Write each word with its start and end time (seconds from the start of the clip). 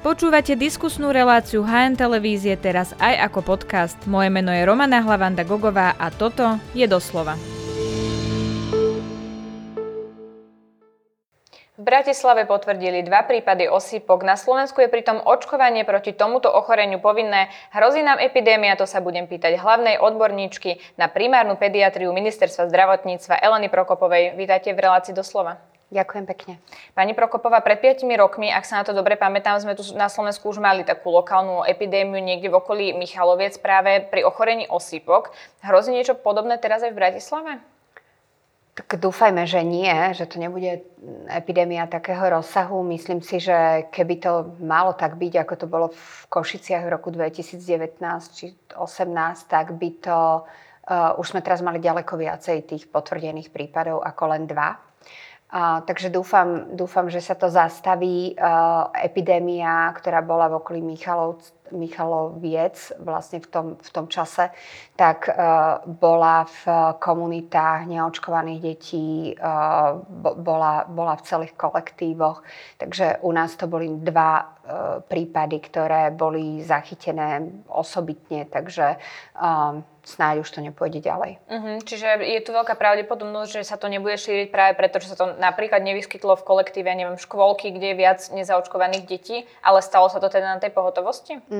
Počúvate 0.00 0.56
diskusnú 0.56 1.12
reláciu 1.12 1.60
HN 1.60 1.92
Televízie 1.92 2.56
teraz 2.56 2.96
aj 3.04 3.20
ako 3.20 3.52
podcast. 3.52 4.00
Moje 4.08 4.32
meno 4.32 4.48
je 4.48 4.64
Romana 4.64 5.04
Hlavanda 5.04 5.44
Gogová 5.44 5.92
a 6.00 6.08
toto 6.08 6.56
je 6.72 6.88
doslova. 6.88 7.36
V 11.76 11.82
Bratislave 11.84 12.48
potvrdili 12.48 13.04
dva 13.04 13.28
prípady 13.28 13.68
osýpok. 13.68 14.24
Na 14.24 14.40
Slovensku 14.40 14.80
je 14.80 14.88
pritom 14.88 15.20
očkovanie 15.20 15.84
proti 15.84 16.16
tomuto 16.16 16.48
ochoreniu 16.48 16.96
povinné. 17.04 17.52
Hrozí 17.68 18.00
nám 18.00 18.24
epidémia, 18.24 18.80
to 18.80 18.88
sa 18.88 19.04
budem 19.04 19.28
pýtať 19.28 19.60
hlavnej 19.60 20.00
odborníčky 20.00 20.80
na 20.96 21.12
primárnu 21.12 21.60
pediatriu 21.60 22.08
Ministerstva 22.16 22.72
zdravotníctva 22.72 23.36
Eleny 23.36 23.68
Prokopovej. 23.68 24.32
Vítajte 24.32 24.72
v 24.72 24.80
relácii 24.80 25.12
doslova. 25.12 25.60
Ďakujem 25.90 26.22
pekne. 26.22 26.62
Pani 26.94 27.18
Prokopová, 27.18 27.58
pred 27.66 27.82
5 27.82 28.06
rokmi, 28.14 28.46
ak 28.46 28.62
sa 28.62 28.78
na 28.78 28.86
to 28.86 28.94
dobre 28.94 29.18
pamätám, 29.18 29.58
sme 29.58 29.74
tu 29.74 29.82
na 29.98 30.06
Slovensku 30.06 30.46
už 30.46 30.62
mali 30.62 30.86
takú 30.86 31.10
lokálnu 31.10 31.66
epidémiu 31.66 32.22
niekde 32.22 32.46
v 32.46 32.62
okolí 32.62 32.94
Michaloviec 32.94 33.58
práve 33.58 34.06
pri 34.06 34.22
ochorení 34.22 34.70
osýpok. 34.70 35.34
Hrozí 35.66 35.90
niečo 35.90 36.14
podobné 36.14 36.62
teraz 36.62 36.86
aj 36.86 36.94
v 36.94 37.00
Bratislave? 37.02 37.52
Tak 38.78 39.02
dúfajme, 39.02 39.42
že 39.50 39.66
nie, 39.66 39.90
že 40.14 40.30
to 40.30 40.38
nebude 40.38 40.86
epidémia 41.26 41.90
takého 41.90 42.22
rozsahu. 42.22 42.86
Myslím 42.86 43.18
si, 43.18 43.42
že 43.42 43.90
keby 43.90 44.14
to 44.22 44.32
malo 44.62 44.94
tak 44.94 45.18
byť, 45.18 45.42
ako 45.42 45.54
to 45.58 45.66
bolo 45.66 45.86
v 45.90 46.22
Košiciach 46.30 46.86
v 46.86 46.92
roku 46.94 47.10
2019 47.10 47.98
či 48.30 48.54
2018, 48.78 49.50
tak 49.50 49.74
by 49.74 49.90
to... 49.98 50.46
Uh, 50.90 51.14
už 51.22 51.34
sme 51.36 51.44
teraz 51.44 51.62
mali 51.62 51.78
ďaleko 51.78 52.18
viacej 52.18 52.66
tých 52.66 52.90
potvrdených 52.90 53.54
prípadov 53.54 54.02
ako 54.02 54.22
len 54.32 54.46
dva. 54.48 54.74
Takže 55.58 56.14
dúfam, 56.14 56.70
dúfam, 56.78 57.10
že 57.10 57.18
sa 57.18 57.34
to 57.34 57.50
zastaví. 57.50 58.38
Uh, 58.38 58.86
epidémia, 59.02 59.90
ktorá 59.98 60.22
bola 60.22 60.46
v 60.46 60.62
okolí 60.62 60.78
Michalov, 60.78 61.42
Michaloviec 61.72 62.92
vlastne 62.98 63.40
v 63.40 63.48
tom, 63.48 63.66
v 63.80 63.90
tom 63.90 64.06
čase, 64.06 64.50
tak 64.94 65.30
uh, 65.30 65.80
bola 65.86 66.44
v 66.44 66.62
komunitách 66.98 67.88
neočkovaných 67.88 68.60
detí, 68.60 69.34
uh, 69.34 70.00
bola, 70.36 70.84
bola 70.86 71.14
v 71.16 71.26
celých 71.26 71.54
kolektívoch. 71.56 72.42
Takže 72.78 73.22
u 73.22 73.30
nás 73.32 73.56
to 73.56 73.66
boli 73.66 73.88
dva 74.00 74.42
uh, 74.42 75.00
prípady, 75.04 75.58
ktoré 75.60 76.10
boli 76.10 76.60
zachytené 76.60 77.62
osobitne. 77.68 78.44
Takže 78.46 78.96
uh, 79.40 79.82
snáď 80.04 80.42
už 80.42 80.50
to 80.50 80.60
nepôjde 80.64 81.04
ďalej. 81.04 81.36
Uh-huh. 81.46 81.76
Čiže 81.84 82.24
je 82.24 82.40
tu 82.40 82.50
veľká 82.56 82.74
pravdepodobnosť, 82.74 83.60
že 83.60 83.68
sa 83.68 83.76
to 83.76 83.86
nebude 83.86 84.16
šíriť 84.16 84.48
práve 84.48 84.72
preto, 84.76 84.98
že 84.98 85.12
sa 85.12 85.16
to 85.16 85.36
napríklad 85.36 85.84
nevyskytlo 85.84 86.40
v 86.40 86.46
kolektíve, 86.46 86.88
neviem, 86.90 87.20
škôlky, 87.20 87.70
kde 87.70 87.94
je 87.94 88.00
viac 88.00 88.20
nezaočkovaných 88.32 89.04
detí, 89.04 89.44
ale 89.60 89.84
stalo 89.84 90.08
sa 90.08 90.18
to 90.18 90.32
teda 90.32 90.56
na 90.56 90.58
tej 90.58 90.72
pohotovosti? 90.72 91.38
Mm, 91.52 91.59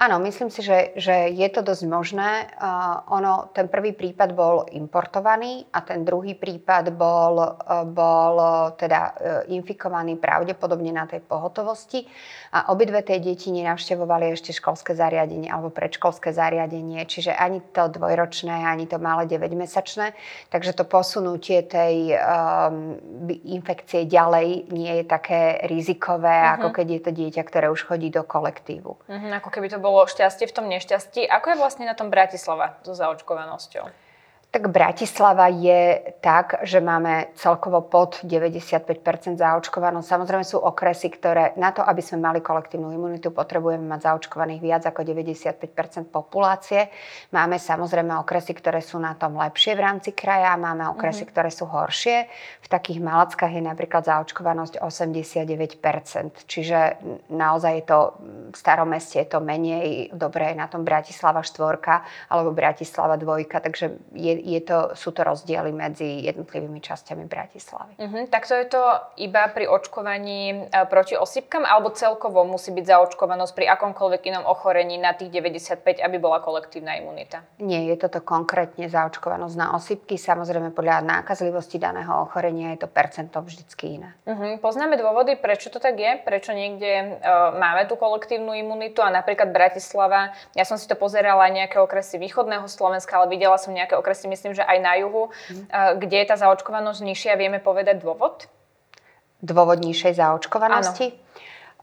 áno, 0.00 0.16
myslím 0.24 0.48
si, 0.48 0.64
že, 0.64 0.96
že 0.96 1.28
je 1.28 1.48
to 1.52 1.60
dosť 1.60 1.84
možné. 1.84 2.48
Uh, 2.56 3.04
ono, 3.12 3.52
ten 3.52 3.68
prvý 3.68 3.92
prípad 3.92 4.32
bol 4.32 4.64
importovaný 4.72 5.68
a 5.76 5.84
ten 5.84 6.08
druhý 6.08 6.32
prípad 6.32 6.96
bol, 6.96 7.36
uh, 7.44 7.84
bol 7.84 8.34
uh, 8.40 8.72
teda 8.80 9.00
uh, 9.00 9.12
infikovaný 9.52 10.16
pravdepodobne 10.16 10.88
na 10.88 11.04
tej 11.04 11.20
pohotovosti 11.20 12.08
a 12.56 12.72
obidve 12.72 13.04
tie 13.04 13.20
deti 13.20 13.52
nenavštevovali 13.52 14.32
ešte 14.32 14.56
školské 14.56 14.96
zariadenie 14.96 15.52
alebo 15.52 15.68
predškolské 15.68 16.32
zariadenie, 16.32 17.04
čiže 17.04 17.36
ani 17.36 17.60
to 17.70 17.92
dvojročné, 17.92 18.66
ani 18.66 18.88
to 18.88 18.96
malé 18.96 19.28
9-mesačné. 19.28 20.16
Takže 20.48 20.72
to 20.74 20.88
posunutie 20.88 21.62
tej 21.68 22.16
um, 22.16 22.96
infekcie 23.46 24.08
ďalej 24.08 24.72
nie 24.72 25.02
je 25.02 25.04
také 25.04 25.62
rizikové, 25.68 26.32
uh-huh. 26.32 26.56
ako 26.58 26.68
keď 26.74 26.86
je 26.88 27.00
to 27.04 27.10
dieťa, 27.12 27.42
ktoré 27.44 27.66
už 27.68 27.84
chodí 27.84 28.08
do 28.08 28.24
kolektívu. 28.24 28.90
Uh-huh, 28.96 29.30
ako 29.36 29.50
keby 29.52 29.68
to 29.68 29.78
bolo 29.78 29.89
šťastie 30.06 30.46
v 30.46 30.54
tom 30.54 30.66
nešťastí. 30.70 31.26
Ako 31.26 31.54
je 31.54 31.60
vlastne 31.60 31.84
na 31.86 31.98
tom 31.98 32.08
Bratislava 32.12 32.78
so 32.86 32.94
zaočkovanosťou? 32.94 34.09
Tak 34.50 34.66
Bratislava 34.66 35.46
je 35.46 36.10
tak, 36.18 36.66
že 36.66 36.82
máme 36.82 37.30
celkovo 37.38 37.86
pod 37.86 38.18
95% 38.26 39.38
zaočkovanosť. 39.38 40.02
Samozrejme 40.02 40.42
sú 40.42 40.58
okresy, 40.58 41.06
ktoré 41.06 41.54
na 41.54 41.70
to, 41.70 41.86
aby 41.86 42.02
sme 42.02 42.18
mali 42.18 42.42
kolektívnu 42.42 42.90
imunitu, 42.90 43.30
potrebujeme 43.30 43.86
mať 43.86 44.10
zaočkovaných 44.10 44.58
viac 44.58 44.82
ako 44.90 45.06
95% 45.06 46.10
populácie. 46.10 46.90
Máme 47.30 47.62
samozrejme 47.62 48.10
okresy, 48.26 48.58
ktoré 48.58 48.82
sú 48.82 48.98
na 48.98 49.14
tom 49.14 49.38
lepšie 49.38 49.78
v 49.78 49.86
rámci 49.86 50.10
kraja, 50.18 50.58
máme 50.58 50.82
okresy, 50.98 51.22
mm-hmm. 51.22 51.30
ktoré 51.30 51.50
sú 51.54 51.70
horšie. 51.70 52.26
V 52.66 52.66
takých 52.66 52.98
malackách 53.06 53.54
je 53.54 53.62
napríklad 53.62 54.02
zaočkovanosť 54.02 54.82
89 54.82 55.78
Čiže 56.50 56.98
naozaj 57.30 57.72
je 57.78 57.84
to 57.86 57.98
v 58.50 58.56
starom 58.58 58.90
meste 58.90 59.22
je 59.22 59.30
to 59.30 59.38
menej, 59.38 60.10
dobre 60.10 60.50
je 60.50 60.58
na 60.58 60.66
tom 60.66 60.82
Bratislava 60.82 61.46
štvorka 61.46 62.02
alebo 62.26 62.50
Bratislava 62.50 63.14
dvojka, 63.14 63.62
takže 63.62 63.94
je, 64.10 64.39
je 64.40 64.60
to, 64.64 64.96
sú 64.96 65.12
to 65.12 65.20
rozdiely 65.20 65.70
medzi 65.70 66.24
jednotlivými 66.24 66.80
časťami 66.80 67.24
Bratislavy. 67.28 67.92
Uh-huh. 68.00 68.24
Tak 68.32 68.48
to 68.48 68.54
je 68.56 68.66
to 68.66 68.82
iba 69.20 69.46
pri 69.52 69.68
očkovaní 69.68 70.70
e, 70.70 70.84
proti 70.88 71.14
osýpkam, 71.20 71.68
alebo 71.68 71.92
celkovo 71.92 72.42
musí 72.48 72.72
byť 72.72 72.84
zaočkovanosť 72.88 73.52
pri 73.52 73.66
akomkoľvek 73.76 74.22
inom 74.32 74.44
ochorení 74.48 74.96
na 74.96 75.12
tých 75.12 75.28
95, 75.28 76.00
aby 76.00 76.16
bola 76.16 76.40
kolektívna 76.40 76.96
imunita? 76.96 77.44
Nie, 77.60 77.84
je 77.92 78.00
toto 78.00 78.24
konkrétne 78.24 78.88
zaočkovanosť 78.88 79.56
na 79.60 79.76
osýpky. 79.76 80.16
Samozrejme 80.16 80.72
podľa 80.72 81.04
nákazlivosti 81.04 81.76
daného 81.76 82.24
ochorenia 82.24 82.72
je 82.72 82.86
to 82.86 82.88
percento 82.88 83.36
vždycky 83.44 84.00
iné. 84.00 84.16
Uh-huh. 84.24 84.56
Poznáme 84.62 84.96
dôvody, 84.96 85.36
prečo 85.36 85.68
to 85.68 85.82
tak 85.82 86.00
je? 86.00 86.16
Prečo 86.22 86.56
niekde 86.56 87.20
uh, 87.20 87.52
máme 87.58 87.84
tú 87.90 87.98
kolektívnu 87.98 88.56
imunitu 88.56 89.04
a 89.04 89.12
napríklad 89.12 89.50
Bratislava, 89.50 90.32
ja 90.54 90.64
som 90.64 90.78
si 90.78 90.86
to 90.86 90.94
pozerala 90.94 91.50
nejaké 91.50 91.82
okresy 91.82 92.16
východného 92.22 92.70
Slovenska, 92.70 93.18
ale 93.18 93.34
videla 93.34 93.58
som 93.58 93.74
nejaké 93.74 93.98
okresy 93.98 94.29
myslím, 94.30 94.54
že 94.54 94.62
aj 94.62 94.78
na 94.78 94.94
juhu, 95.02 95.34
mm. 95.50 95.66
kde 95.98 96.16
je 96.22 96.26
tá 96.30 96.36
zaočkovanosť 96.38 97.02
nižšia, 97.02 97.34
vieme 97.34 97.58
povedať 97.58 97.98
dôvod? 97.98 98.46
Dôvod 99.42 99.82
nižšej 99.82 100.22
zaočkovanosti? 100.22 101.10
Áno. 101.10 101.28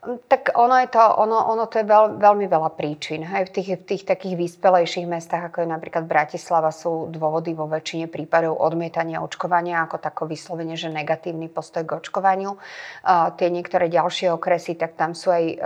Tak 0.08 0.54
ono, 0.54 0.78
je 0.78 0.94
to, 0.94 1.02
ono, 1.02 1.42
ono 1.52 1.66
to 1.66 1.82
je 1.82 1.86
veľ, 1.90 2.22
veľmi 2.22 2.46
veľa 2.46 2.70
príčin. 2.78 3.26
Hej. 3.26 3.50
V, 3.50 3.52
tých, 3.60 3.70
v 3.82 3.84
tých 3.84 4.04
takých 4.06 4.38
vyspelejších 4.38 5.10
mestách, 5.10 5.50
ako 5.50 5.66
je 5.66 5.74
napríklad 5.74 6.06
Bratislava, 6.06 6.70
sú 6.70 7.10
dôvody 7.10 7.58
vo 7.58 7.66
väčšine 7.66 8.06
prípadov 8.06 8.62
odmietania 8.62 9.26
očkovania 9.26 9.84
ako 9.84 9.98
tako 9.98 10.30
vyslovene, 10.30 10.78
že 10.78 10.94
negatívny 10.94 11.50
postoj 11.50 11.82
k 11.84 11.98
očkovaniu. 11.98 12.56
Uh, 12.56 13.34
tie 13.36 13.50
niektoré 13.50 13.90
ďalšie 13.90 14.32
okresy, 14.32 14.78
tak 14.78 14.96
tam 14.96 15.18
sú 15.18 15.34
aj 15.34 15.44
uh, 15.44 15.58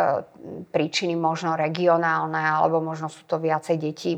príčiny 0.71 1.13
možno 1.13 1.59
regionálne, 1.59 2.39
alebo 2.39 2.79
možno 2.79 3.11
sú 3.11 3.27
to 3.27 3.35
viacej 3.35 3.77
detí 3.77 4.15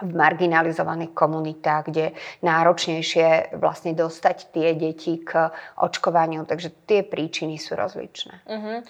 v 0.00 0.12
marginalizovaných 0.16 1.12
komunitách, 1.12 1.92
kde 1.92 2.16
náročnejšie 2.40 3.56
vlastne 3.60 3.92
dostať 3.92 4.36
tie 4.52 4.72
deti 4.74 5.20
k 5.20 5.52
očkovaniu. 5.76 6.48
Takže 6.48 6.72
tie 6.88 7.04
príčiny 7.04 7.60
sú 7.60 7.76
rozličné. 7.76 8.34
Uh-huh. 8.48 8.80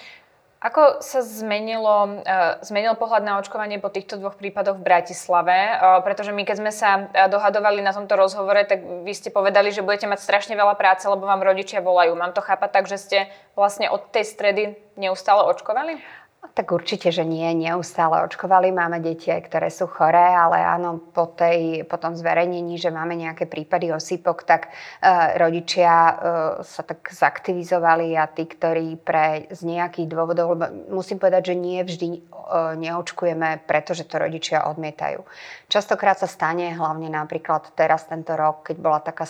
Ako 0.60 1.00
sa 1.00 1.24
zmenilo, 1.24 2.20
uh, 2.20 2.60
zmenil 2.60 2.92
pohľad 2.92 3.24
na 3.24 3.40
očkovanie 3.40 3.80
po 3.80 3.88
týchto 3.88 4.20
dvoch 4.20 4.36
prípadoch 4.36 4.76
v 4.76 4.84
Bratislave? 4.84 5.56
Uh, 5.56 6.04
pretože 6.04 6.36
my, 6.36 6.44
keď 6.44 6.56
sme 6.60 6.68
sa 6.68 7.08
dohadovali 7.32 7.80
na 7.80 7.96
tomto 7.96 8.12
rozhovore, 8.12 8.60
tak 8.68 8.84
vy 8.84 9.12
ste 9.16 9.32
povedali, 9.32 9.72
že 9.72 9.80
budete 9.80 10.04
mať 10.04 10.20
strašne 10.20 10.52
veľa 10.52 10.76
práce, 10.76 11.08
lebo 11.08 11.24
vám 11.24 11.40
rodičia 11.40 11.80
volajú. 11.80 12.12
Mám 12.12 12.36
to 12.36 12.44
chápať 12.44 12.70
tak, 12.76 12.84
že 12.92 13.00
ste 13.00 13.18
vlastne 13.56 13.88
od 13.88 14.12
tej 14.12 14.28
stredy 14.28 14.62
neustále 15.00 15.48
očkovali? 15.48 15.96
Tak 16.40 16.72
určite, 16.72 17.12
že 17.12 17.20
nie, 17.20 17.52
neustále 17.52 18.24
očkovali. 18.24 18.72
Máme 18.72 18.96
deti, 19.04 19.28
ktoré 19.28 19.68
sú 19.68 19.84
choré, 19.84 20.32
ale 20.32 20.64
áno, 20.64 20.96
po, 21.12 21.28
tej, 21.28 21.84
po 21.84 22.00
tom 22.00 22.16
zverejnení, 22.16 22.80
že 22.80 22.88
máme 22.88 23.12
nejaké 23.12 23.44
prípady 23.44 23.92
osýpok, 23.92 24.48
tak 24.48 24.72
uh, 24.72 25.36
rodičia 25.36 25.92
uh, 25.92 26.16
sa 26.64 26.80
tak 26.80 27.12
zaktivizovali 27.12 28.16
a 28.16 28.24
tí, 28.24 28.48
ktorí 28.48 28.96
pre 28.96 29.52
z 29.52 29.68
nejakých 29.68 30.08
dôvodov, 30.08 30.56
lebo 30.56 30.64
musím 30.88 31.20
povedať, 31.20 31.52
že 31.52 31.60
nie 31.60 31.80
vždy 31.84 32.08
uh, 32.08 32.72
neočkujeme, 32.72 33.68
pretože 33.68 34.08
to 34.08 34.16
rodičia 34.16 34.64
odmietajú. 34.64 35.20
Častokrát 35.68 36.24
sa 36.24 36.28
stane, 36.28 36.72
hlavne 36.72 37.12
napríklad 37.12 37.76
teraz 37.76 38.08
tento 38.08 38.32
rok, 38.32 38.72
keď 38.72 38.76
bola 38.80 39.00
taká 39.04 39.28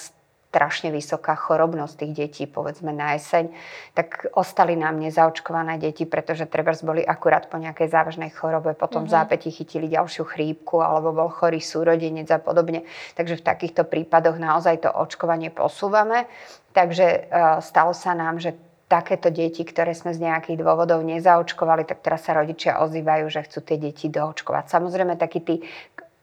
strašne 0.51 0.91
vysoká 0.91 1.39
chorobnosť 1.39 1.95
tých 1.95 2.13
detí, 2.13 2.45
povedzme 2.51 2.91
na 2.91 3.15
jeseň, 3.15 3.55
tak 3.95 4.27
ostali 4.35 4.75
nám 4.75 4.99
nezaočkované 4.99 5.79
deti, 5.79 6.03
pretože 6.11 6.51
trebárs 6.51 6.83
boli 6.83 7.07
akurát 7.07 7.47
po 7.47 7.55
nejakej 7.55 7.87
závažnej 7.87 8.35
chorobe, 8.35 8.75
potom 8.75 9.07
mm-hmm. 9.07 9.15
zápäti 9.15 9.55
chytili 9.55 9.87
ďalšiu 9.87 10.27
chrípku 10.27 10.83
alebo 10.83 11.15
bol 11.15 11.31
chorý 11.31 11.63
súrodenec 11.63 12.27
a 12.35 12.43
podobne. 12.43 12.83
Takže 13.15 13.39
v 13.39 13.47
takýchto 13.47 13.87
prípadoch 13.87 14.43
naozaj 14.43 14.83
to 14.83 14.91
očkovanie 14.91 15.55
posúvame. 15.55 16.27
Takže 16.75 17.07
uh, 17.07 17.63
stalo 17.63 17.95
sa 17.95 18.19
nám, 18.19 18.43
že 18.43 18.59
takéto 18.91 19.31
deti, 19.31 19.63
ktoré 19.63 19.95
sme 19.95 20.11
z 20.11 20.27
nejakých 20.27 20.67
dôvodov 20.67 21.07
nezaočkovali, 21.07 21.87
tak 21.87 22.03
teraz 22.03 22.27
sa 22.27 22.35
rodičia 22.35 22.83
ozývajú, 22.83 23.31
že 23.31 23.47
chcú 23.47 23.63
tie 23.63 23.79
deti 23.79 24.11
doočkovať. 24.11 24.67
Samozrejme, 24.67 25.15
takí 25.15 25.39
tí 25.47 25.63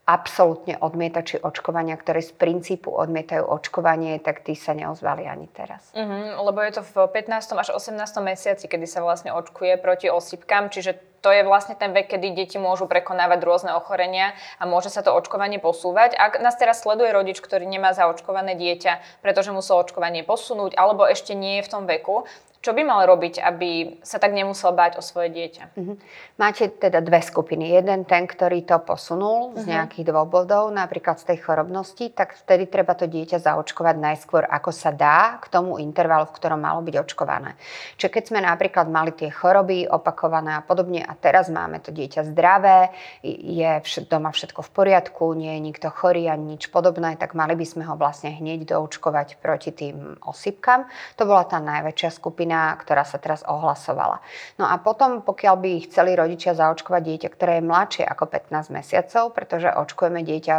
absolútne 0.07 0.79
odmietači 0.79 1.43
očkovania, 1.43 1.99
ktoré 1.99 2.23
z 2.23 2.31
princípu 2.31 2.95
odmietajú 2.95 3.43
očkovanie, 3.43 4.23
tak 4.23 4.39
tí 4.39 4.55
sa 4.55 4.71
neozvali 4.71 5.27
ani 5.27 5.51
teraz. 5.51 5.91
Uh-huh, 5.91 6.39
lebo 6.47 6.63
je 6.63 6.79
to 6.79 6.81
v 6.95 7.11
15. 7.11 7.43
až 7.59 7.75
18. 7.75 7.99
mesiaci, 8.23 8.71
kedy 8.71 8.87
sa 8.87 9.03
vlastne 9.03 9.35
očkuje 9.35 9.75
proti 9.75 10.07
osýpkam, 10.07 10.71
čiže 10.71 10.95
to 11.19 11.35
je 11.35 11.43
vlastne 11.43 11.75
ten 11.75 11.91
vek, 11.91 12.07
kedy 12.07 12.31
deti 12.31 12.55
môžu 12.55 12.87
prekonávať 12.87 13.39
rôzne 13.43 13.71
ochorenia 13.75 14.31
a 14.61 14.63
môže 14.63 14.87
sa 14.87 15.03
to 15.03 15.11
očkovanie 15.11 15.59
posúvať. 15.59 16.15
Ak 16.15 16.39
nás 16.39 16.55
teraz 16.55 16.87
sleduje 16.87 17.11
rodič, 17.11 17.43
ktorý 17.43 17.67
nemá 17.67 17.91
zaočkované 17.91 18.55
dieťa, 18.55 19.19
pretože 19.19 19.51
musel 19.51 19.83
očkovanie 19.83 20.23
posunúť, 20.23 20.79
alebo 20.79 21.03
ešte 21.03 21.35
nie 21.35 21.59
je 21.59 21.65
v 21.67 21.71
tom 21.73 21.83
veku, 21.83 22.23
čo 22.67 22.75
by 22.75 22.83
mal 22.83 23.07
robiť, 23.07 23.39
aby 23.39 24.03
sa 24.03 24.19
tak 24.19 24.35
nemusel 24.35 24.75
báť 24.75 24.99
o 24.99 25.03
svoje 25.05 25.31
dieťa? 25.31 25.79
Uh-huh. 25.79 25.95
Máte 26.35 26.67
teda 26.67 26.99
dve 26.99 27.23
skupiny. 27.23 27.71
Jeden 27.71 28.03
ten, 28.03 28.27
ktorý 28.27 28.67
to 28.67 28.83
posunul 28.83 29.55
uh-huh. 29.55 29.63
z 29.63 29.63
mhm. 29.63 29.71
nejakých 29.71 30.05
dôvodov, 30.11 30.67
napríklad 30.75 31.15
z 31.15 31.31
tej 31.31 31.47
chorobnosti, 31.47 32.11
tak 32.11 32.35
vtedy 32.35 32.67
treba 32.67 32.91
to 32.99 33.07
dieťa 33.07 33.39
zaočkovať 33.39 33.95
najskôr, 33.95 34.43
ako 34.51 34.75
sa 34.75 34.91
dá, 34.91 35.39
k 35.39 35.47
tomu 35.47 35.79
intervalu, 35.79 36.27
v 36.27 36.35
ktorom 36.35 36.59
malo 36.59 36.83
byť 36.83 36.95
očkované. 37.07 37.55
Čiže 37.95 38.11
keď 38.11 38.23
sme 38.27 38.39
napríklad 38.43 38.91
mali 38.91 39.15
tie 39.15 39.31
choroby 39.31 39.87
opakované 39.87 40.59
a 40.59 40.61
podobne 40.65 41.07
a 41.07 41.15
teraz 41.15 41.47
máme 41.47 41.79
to 41.79 41.95
dieťa 41.95 42.27
zdravé, 42.35 42.91
je 43.23 43.79
doma 44.11 44.35
všetko 44.35 44.59
v 44.59 44.69
poriadku, 44.75 45.23
nie 45.39 45.55
je 45.55 45.61
nikto 45.63 45.87
chorý 45.87 46.27
ani 46.27 46.59
nič 46.59 46.67
podobné, 46.67 47.15
tak 47.15 47.31
mali 47.31 47.55
by 47.55 47.63
sme 47.63 47.87
ho 47.87 47.95
vlastne 47.95 48.35
hneď 48.35 48.75
doočkovať 48.75 49.39
proti 49.39 49.71
tým 49.71 50.19
osypkám. 50.25 50.89
To 51.15 51.23
bola 51.23 51.47
tá 51.47 51.63
najväčšia 51.63 52.09
skupina 52.11 52.56
skupina, 52.57 52.73
ktorá 52.81 53.03
sa 53.05 53.17
teraz 53.21 53.45
ohlasovala. 53.45 54.19
No 54.57 54.65
a 54.65 54.75
potom, 54.81 55.21
pokiaľ 55.21 55.55
by 55.61 55.71
chceli 55.89 56.17
rodičia 56.17 56.57
zaočkovať 56.57 57.01
dieťa, 57.05 57.29
ktoré 57.29 57.53
je 57.61 57.67
mladšie 57.69 58.03
ako 58.05 58.25
15 58.25 58.73
mesiacov, 58.73 59.23
pretože 59.33 59.69
očkujeme 59.69 60.21
dieťa 60.25 60.55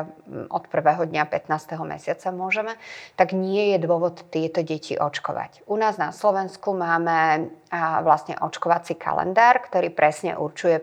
od 0.51 0.65
prvého 0.71 1.03
dňa 1.09 1.25
15. 1.27 1.75
mesiaca 1.89 2.29
môžeme, 2.31 2.79
tak 3.19 3.35
nie 3.35 3.75
je 3.75 3.79
dôvod 3.83 4.23
tieto 4.31 4.63
deti 4.63 4.95
očkovať. 4.95 5.67
U 5.67 5.75
nás 5.75 5.99
na 5.99 6.15
Slovensku 6.15 6.75
máme 6.75 7.51
vlastne 8.05 8.39
očkovací 8.39 8.95
kalendár, 8.95 9.61
ktorý 9.67 9.91
presne 9.91 10.39
určuje 10.39 10.81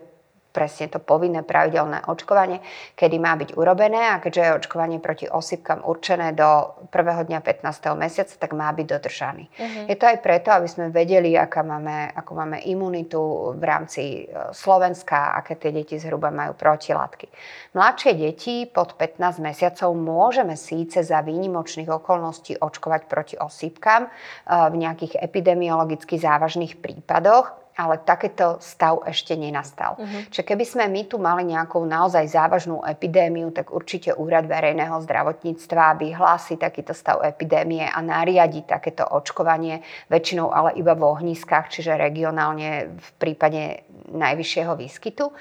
presne 0.56 0.88
to 0.88 1.04
povinné 1.04 1.44
pravidelné 1.44 2.07
očkovanie, 2.07 2.63
kedy 2.96 3.19
má 3.19 3.36
byť 3.36 3.60
urobené 3.60 4.16
a 4.16 4.24
keďže 4.24 4.42
je 4.42 4.57
očkovanie 4.63 5.04
proti 5.04 5.28
osypkám 5.28 5.84
určené 5.84 6.31
do 6.31 6.80
prvého 6.88 7.28
dňa 7.28 7.44
15. 7.44 7.92
mesiaca, 8.00 8.31
tak 8.40 8.56
má 8.56 8.72
byť 8.72 8.88
dodržaný. 8.88 9.52
Uh-huh. 9.52 9.92
Je 9.92 10.00
to 10.00 10.07
aj 10.07 10.24
preto, 10.24 10.56
aby 10.56 10.68
sme 10.72 10.96
vedeli, 10.96 11.36
aká 11.36 11.60
máme, 11.60 12.16
ako 12.16 12.31
máme 12.40 12.63
imunitu 12.63 13.52
v 13.60 13.63
rámci 13.68 14.24
e, 14.24 14.56
Slovenska, 14.56 15.36
aké 15.36 15.60
tie 15.60 15.75
deti 15.75 16.00
zhruba 16.00 16.31
majú 16.31 16.56
protilátky. 16.56 17.28
Mladšie 17.75 18.16
deti 18.16 18.63
pod 18.63 18.96
15 18.96 19.44
mesiacov 19.44 19.92
môžeme 19.92 20.56
síce 20.56 21.04
za 21.04 21.19
výnimočných 21.19 21.92
okolností 21.92 22.56
očkovať 22.63 23.01
proti 23.12 23.36
osýpkam 23.36 24.08
e, 24.08 24.10
v 24.48 24.75
nejakých 24.80 25.19
epidemiologicky 25.19 26.16
závažných 26.16 26.80
prípadoch, 26.80 27.64
ale 27.75 28.00
takéto 28.01 28.57
stav 28.63 29.04
ešte 29.04 29.36
nenastal. 29.36 30.00
Uh-huh. 30.00 30.22
Čiže 30.31 30.48
keby 30.48 30.66
sme 30.66 30.83
my 30.88 31.01
tu 31.12 31.19
mali 31.19 31.44
nejakú 31.44 31.83
naozaj 31.83 32.31
závažnú 32.31 32.80
epidémiu, 32.88 33.51
tak 33.51 33.75
určite 33.75 34.16
Úrad 34.16 34.48
verejného 34.48 34.95
zdravotníctva 35.04 36.00
vyhlási 36.00 36.56
takýto 36.56 36.95
stav 36.95 37.19
epidémie 37.22 37.83
a 37.83 38.00
nariadi 38.00 38.63
takéto 38.63 39.04
očkovanie, 39.04 39.83
väčšinou 40.07 40.56
ale 40.56 40.80
iba 40.80 40.95
v 40.95 41.04
ohniskách, 41.04 41.68
čiže 41.68 42.00
regionálne 42.00 42.95
v 42.95 43.10
prípade 43.19 43.83
najvyššieho 44.12 44.74
výskytu. 44.80 45.36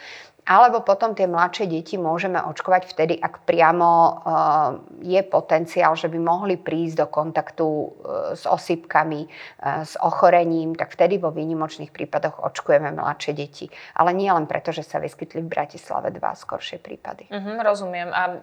Alebo 0.44 0.84
potom 0.84 1.16
tie 1.16 1.24
mladšie 1.24 1.64
deti 1.72 1.96
môžeme 1.96 2.36
očkovať 2.36 2.92
vtedy, 2.92 3.14
ak 3.16 3.48
priamo 3.48 3.88
uh, 3.88 4.12
je 5.00 5.16
potenciál, 5.24 5.96
že 5.96 6.12
by 6.12 6.20
mohli 6.20 6.60
prísť 6.60 7.00
do 7.00 7.06
kontaktu 7.08 7.64
uh, 7.64 7.88
s 8.36 8.44
osypkami, 8.44 9.24
uh, 9.24 9.88
s 9.88 9.96
ochorením, 9.96 10.76
tak 10.76 10.92
vtedy 10.92 11.16
vo 11.16 11.32
výnimočných 11.32 11.88
prípadoch 11.88 12.44
očkujeme 12.44 12.92
mladšie 12.92 13.32
deti. 13.32 13.72
Ale 13.96 14.12
nie 14.12 14.28
len 14.28 14.44
preto, 14.44 14.68
že 14.68 14.84
sa 14.84 15.00
vyskytli 15.00 15.40
v 15.40 15.48
Bratislave 15.48 16.12
dva 16.12 16.36
skoršie 16.36 16.76
prípady. 16.76 17.24
Uh-huh, 17.32 17.64
rozumiem. 17.64 18.12
A 18.12 18.36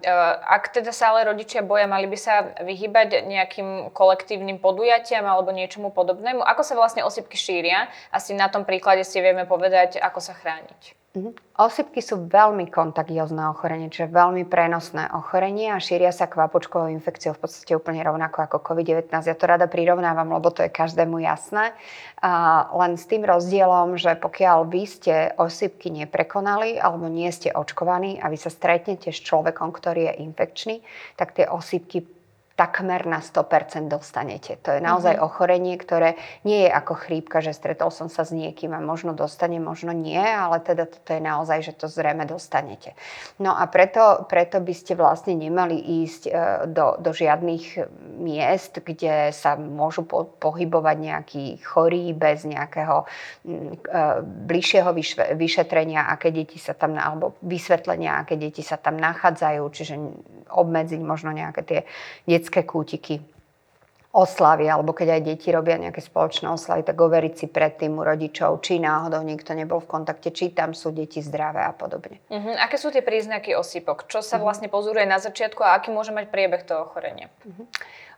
ak 0.58 0.74
teda 0.74 0.90
sa 0.90 1.14
ale 1.14 1.30
rodičia 1.30 1.62
boja, 1.62 1.86
mali 1.86 2.10
by 2.10 2.18
sa 2.18 2.50
vyhybať 2.66 3.30
nejakým 3.30 3.94
kolektívnym 3.94 4.58
podujatiam 4.58 5.22
alebo 5.22 5.54
niečomu 5.54 5.94
podobnému? 5.94 6.42
Ako 6.42 6.66
sa 6.66 6.74
vlastne 6.74 7.06
osypky 7.06 7.38
šíria? 7.38 7.86
Asi 8.10 8.34
na 8.34 8.50
tom 8.50 8.66
príklade 8.66 9.06
si 9.06 9.22
vieme 9.22 9.46
povedať, 9.46 10.02
ako 10.02 10.18
sa 10.18 10.34
chrániť. 10.34 11.01
Mhm. 11.12 11.36
Osypky 11.60 12.00
sú 12.00 12.24
veľmi 12.24 12.72
kontagiózne 12.72 13.44
ochorenie, 13.52 13.92
čiže 13.92 14.08
veľmi 14.08 14.48
prenosné 14.48 15.12
ochorenie 15.12 15.68
a 15.68 15.76
šíria 15.76 16.08
sa 16.08 16.24
kvapočkovou 16.24 16.88
infekciou 16.88 17.36
v 17.36 17.44
podstate 17.44 17.76
úplne 17.76 18.00
rovnako 18.00 18.48
ako 18.48 18.72
COVID-19. 18.72 19.12
Ja 19.28 19.36
to 19.36 19.44
rada 19.44 19.68
prirovnávam, 19.68 20.32
lebo 20.32 20.48
to 20.48 20.64
je 20.64 20.72
každému 20.72 21.20
jasné. 21.20 21.76
A 22.24 22.64
len 22.72 22.96
s 22.96 23.04
tým 23.04 23.28
rozdielom, 23.28 24.00
že 24.00 24.16
pokiaľ 24.16 24.64
vy 24.72 24.82
ste 24.88 25.14
osypky 25.36 25.92
neprekonali 25.92 26.80
alebo 26.80 27.12
nie 27.12 27.28
ste 27.28 27.52
očkovaní 27.52 28.16
a 28.16 28.32
vy 28.32 28.40
sa 28.40 28.48
stretnete 28.48 29.12
s 29.12 29.20
človekom, 29.20 29.68
ktorý 29.68 30.08
je 30.08 30.24
infekčný, 30.24 30.80
tak 31.20 31.36
tie 31.36 31.44
osypky 31.44 32.08
takmer 32.56 33.08
na 33.08 33.24
100% 33.24 33.88
dostanete. 33.88 34.60
To 34.62 34.76
je 34.76 34.80
naozaj 34.84 35.16
mm-hmm. 35.16 35.28
ochorenie, 35.28 35.74
ktoré 35.80 36.20
nie 36.44 36.68
je 36.68 36.70
ako 36.70 36.94
chrípka, 36.94 37.40
že 37.40 37.56
stretol 37.56 37.88
som 37.88 38.12
sa 38.12 38.28
s 38.28 38.32
niekým 38.34 38.76
a 38.76 38.80
možno 38.80 39.16
dostane, 39.16 39.56
možno 39.56 39.96
nie, 39.96 40.20
ale 40.20 40.60
teda 40.60 40.84
toto 40.84 41.16
je 41.16 41.22
naozaj, 41.22 41.58
že 41.64 41.72
to 41.72 41.88
zrejme 41.88 42.28
dostanete. 42.28 42.92
No 43.40 43.56
a 43.56 43.64
preto, 43.68 44.28
preto 44.28 44.60
by 44.60 44.74
ste 44.76 44.92
vlastne 44.98 45.32
nemali 45.32 45.80
ísť 46.04 46.22
e, 46.28 46.32
do, 46.68 47.00
do 47.00 47.10
žiadnych 47.16 47.88
miest, 48.20 48.84
kde 48.84 49.32
sa 49.32 49.56
môžu 49.56 50.04
po, 50.04 50.28
pohybovať 50.28 50.96
nejakí 51.00 51.44
chorí 51.64 52.12
bez 52.12 52.44
nejakého 52.44 53.08
mm, 53.48 53.72
e, 53.80 54.08
bližšieho 54.22 54.90
vyšetrenia, 55.36 56.12
aké 56.12 56.28
deti 56.28 56.60
sa 56.60 56.76
tam, 56.76 57.00
alebo 57.00 57.40
vysvetlenia, 57.40 58.20
aké 58.20 58.36
deti 58.36 58.60
sa 58.60 58.76
tam 58.76 59.00
nachádzajú, 59.00 59.62
čiže 59.72 59.94
obmedziť 60.52 61.00
možno 61.00 61.32
nejaké 61.32 61.62
tie 61.64 61.80
detské 62.42 62.66
kútiky 62.66 63.22
oslavy, 64.12 64.68
alebo 64.68 64.92
keď 64.92 65.16
aj 65.16 65.22
deti 65.24 65.48
robia 65.48 65.80
nejaké 65.80 66.04
spoločné 66.04 66.44
oslavy, 66.52 66.84
tak 66.84 67.00
overiť 67.00 67.32
si 67.32 67.46
predtým 67.48 67.96
u 67.96 68.04
rodičov, 68.04 68.60
či 68.60 68.76
náhodou 68.76 69.24
niekto 69.24 69.56
nebol 69.56 69.80
v 69.80 69.88
kontakte, 69.88 70.28
či 70.28 70.52
tam 70.52 70.76
sú 70.76 70.92
deti 70.92 71.24
zdravé 71.24 71.64
a 71.64 71.72
podobne. 71.72 72.20
Uh-huh. 72.28 72.52
Aké 72.60 72.76
sú 72.76 72.92
tie 72.92 73.00
príznaky 73.00 73.56
osýpok? 73.56 74.04
Čo 74.12 74.20
sa 74.20 74.36
uh-huh. 74.36 74.44
vlastne 74.44 74.68
pozoruje 74.68 75.08
na 75.08 75.16
začiatku 75.16 75.64
a 75.64 75.80
aký 75.80 75.88
môže 75.88 76.12
mať 76.12 76.28
priebeh 76.28 76.60
toho 76.60 76.84
ochorenia? 76.84 77.32
Uh-huh. 77.48 77.64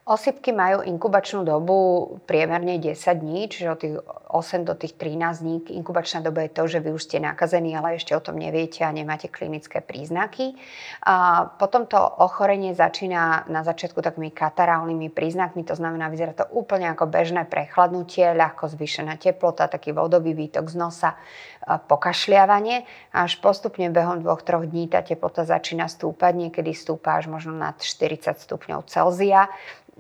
Osypky 0.05 0.53
majú 0.53 0.85
inkubačnú 0.85 1.49
dobu 1.49 2.05
priemerne 2.29 2.77
10 2.77 2.93
dní, 3.25 3.49
čiže 3.49 3.73
od 3.73 3.79
tých 3.81 3.97
8 4.35 4.69
do 4.69 4.77
tých 4.77 5.01
13 5.01 5.41
dní. 5.41 5.57
Inkubačná 5.81 6.21
doba 6.21 6.45
je 6.45 6.53
to, 6.53 6.69
že 6.69 6.85
vy 6.85 6.93
už 6.93 7.09
ste 7.09 7.25
nakazení, 7.25 7.73
ale 7.73 7.97
ešte 7.97 8.13
o 8.13 8.21
tom 8.21 8.37
neviete 8.37 8.85
a 8.85 8.93
nemáte 8.93 9.33
klinické 9.33 9.81
príznaky. 9.81 10.61
A 11.09 11.49
potom 11.57 11.89
to 11.89 11.97
ochorenie 11.97 12.77
začína 12.77 13.49
na 13.49 13.65
začiatku 13.65 14.05
takými 14.05 14.29
katarálnymi 14.29 15.09
príznakmi, 15.09 15.65
to 15.65 15.73
znamená, 15.73 16.13
vyzerá 16.13 16.37
to 16.37 16.53
úplne 16.53 16.91
ako 16.93 17.09
bežné 17.09 17.49
prechladnutie, 17.49 18.37
ľahko 18.37 18.69
zvýšená 18.69 19.17
teplota, 19.17 19.73
taký 19.73 19.97
vodový 19.97 20.37
výtok 20.37 20.69
z 20.69 20.77
nosa, 20.77 21.17
pokašliavanie. 21.65 22.85
Až 23.11 23.41
postupne 23.41 23.89
behom 23.89 24.21
2-3 24.21 24.69
dní 24.69 24.89
tá 24.89 25.01
teplota 25.01 25.49
začína 25.49 25.89
stúpať, 25.89 26.33
niekedy 26.49 26.77
stúpa 26.77 27.17
až 27.17 27.33
možno 27.33 27.57
nad 27.57 27.81
40 27.81 28.37
stupňov 28.37 28.85
Celzia 28.87 29.49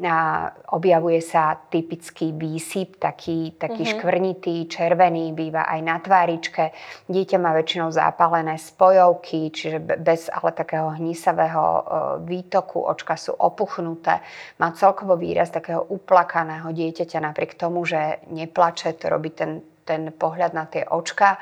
a 0.02 0.50
objavuje 0.74 1.22
sa 1.22 1.54
typický 1.70 2.34
výsyp, 2.34 2.98
taký, 2.98 3.54
taký 3.54 3.86
mm-hmm. 3.86 3.94
škvrnitý, 3.94 4.56
červený, 4.66 5.30
býva 5.30 5.70
aj 5.70 5.80
na 5.86 6.02
tváričke. 6.02 6.74
Dieťa 7.06 7.38
má 7.38 7.54
väčšinou 7.54 7.94
zápalené 7.94 8.58
spojovky, 8.58 9.54
čiže 9.54 9.78
bez 10.02 10.26
ale 10.34 10.50
takého 10.50 10.90
hnisavého 10.98 11.62
e, 11.62 11.82
výtoku, 12.26 12.82
očka 12.82 13.14
sú 13.14 13.38
opuchnuté. 13.38 14.18
Má 14.58 14.74
celkovo 14.74 15.14
výraz 15.14 15.54
takého 15.54 15.86
uplakaného 15.86 16.74
dieťaťa, 16.74 17.30
napriek 17.30 17.54
tomu, 17.54 17.86
že 17.86 18.18
neplače, 18.34 18.98
to 18.98 19.06
robí 19.06 19.30
ten, 19.30 19.62
ten 19.84 20.10
pohľad 20.12 20.52
na 20.56 20.64
tie 20.66 20.88
očka 20.88 21.38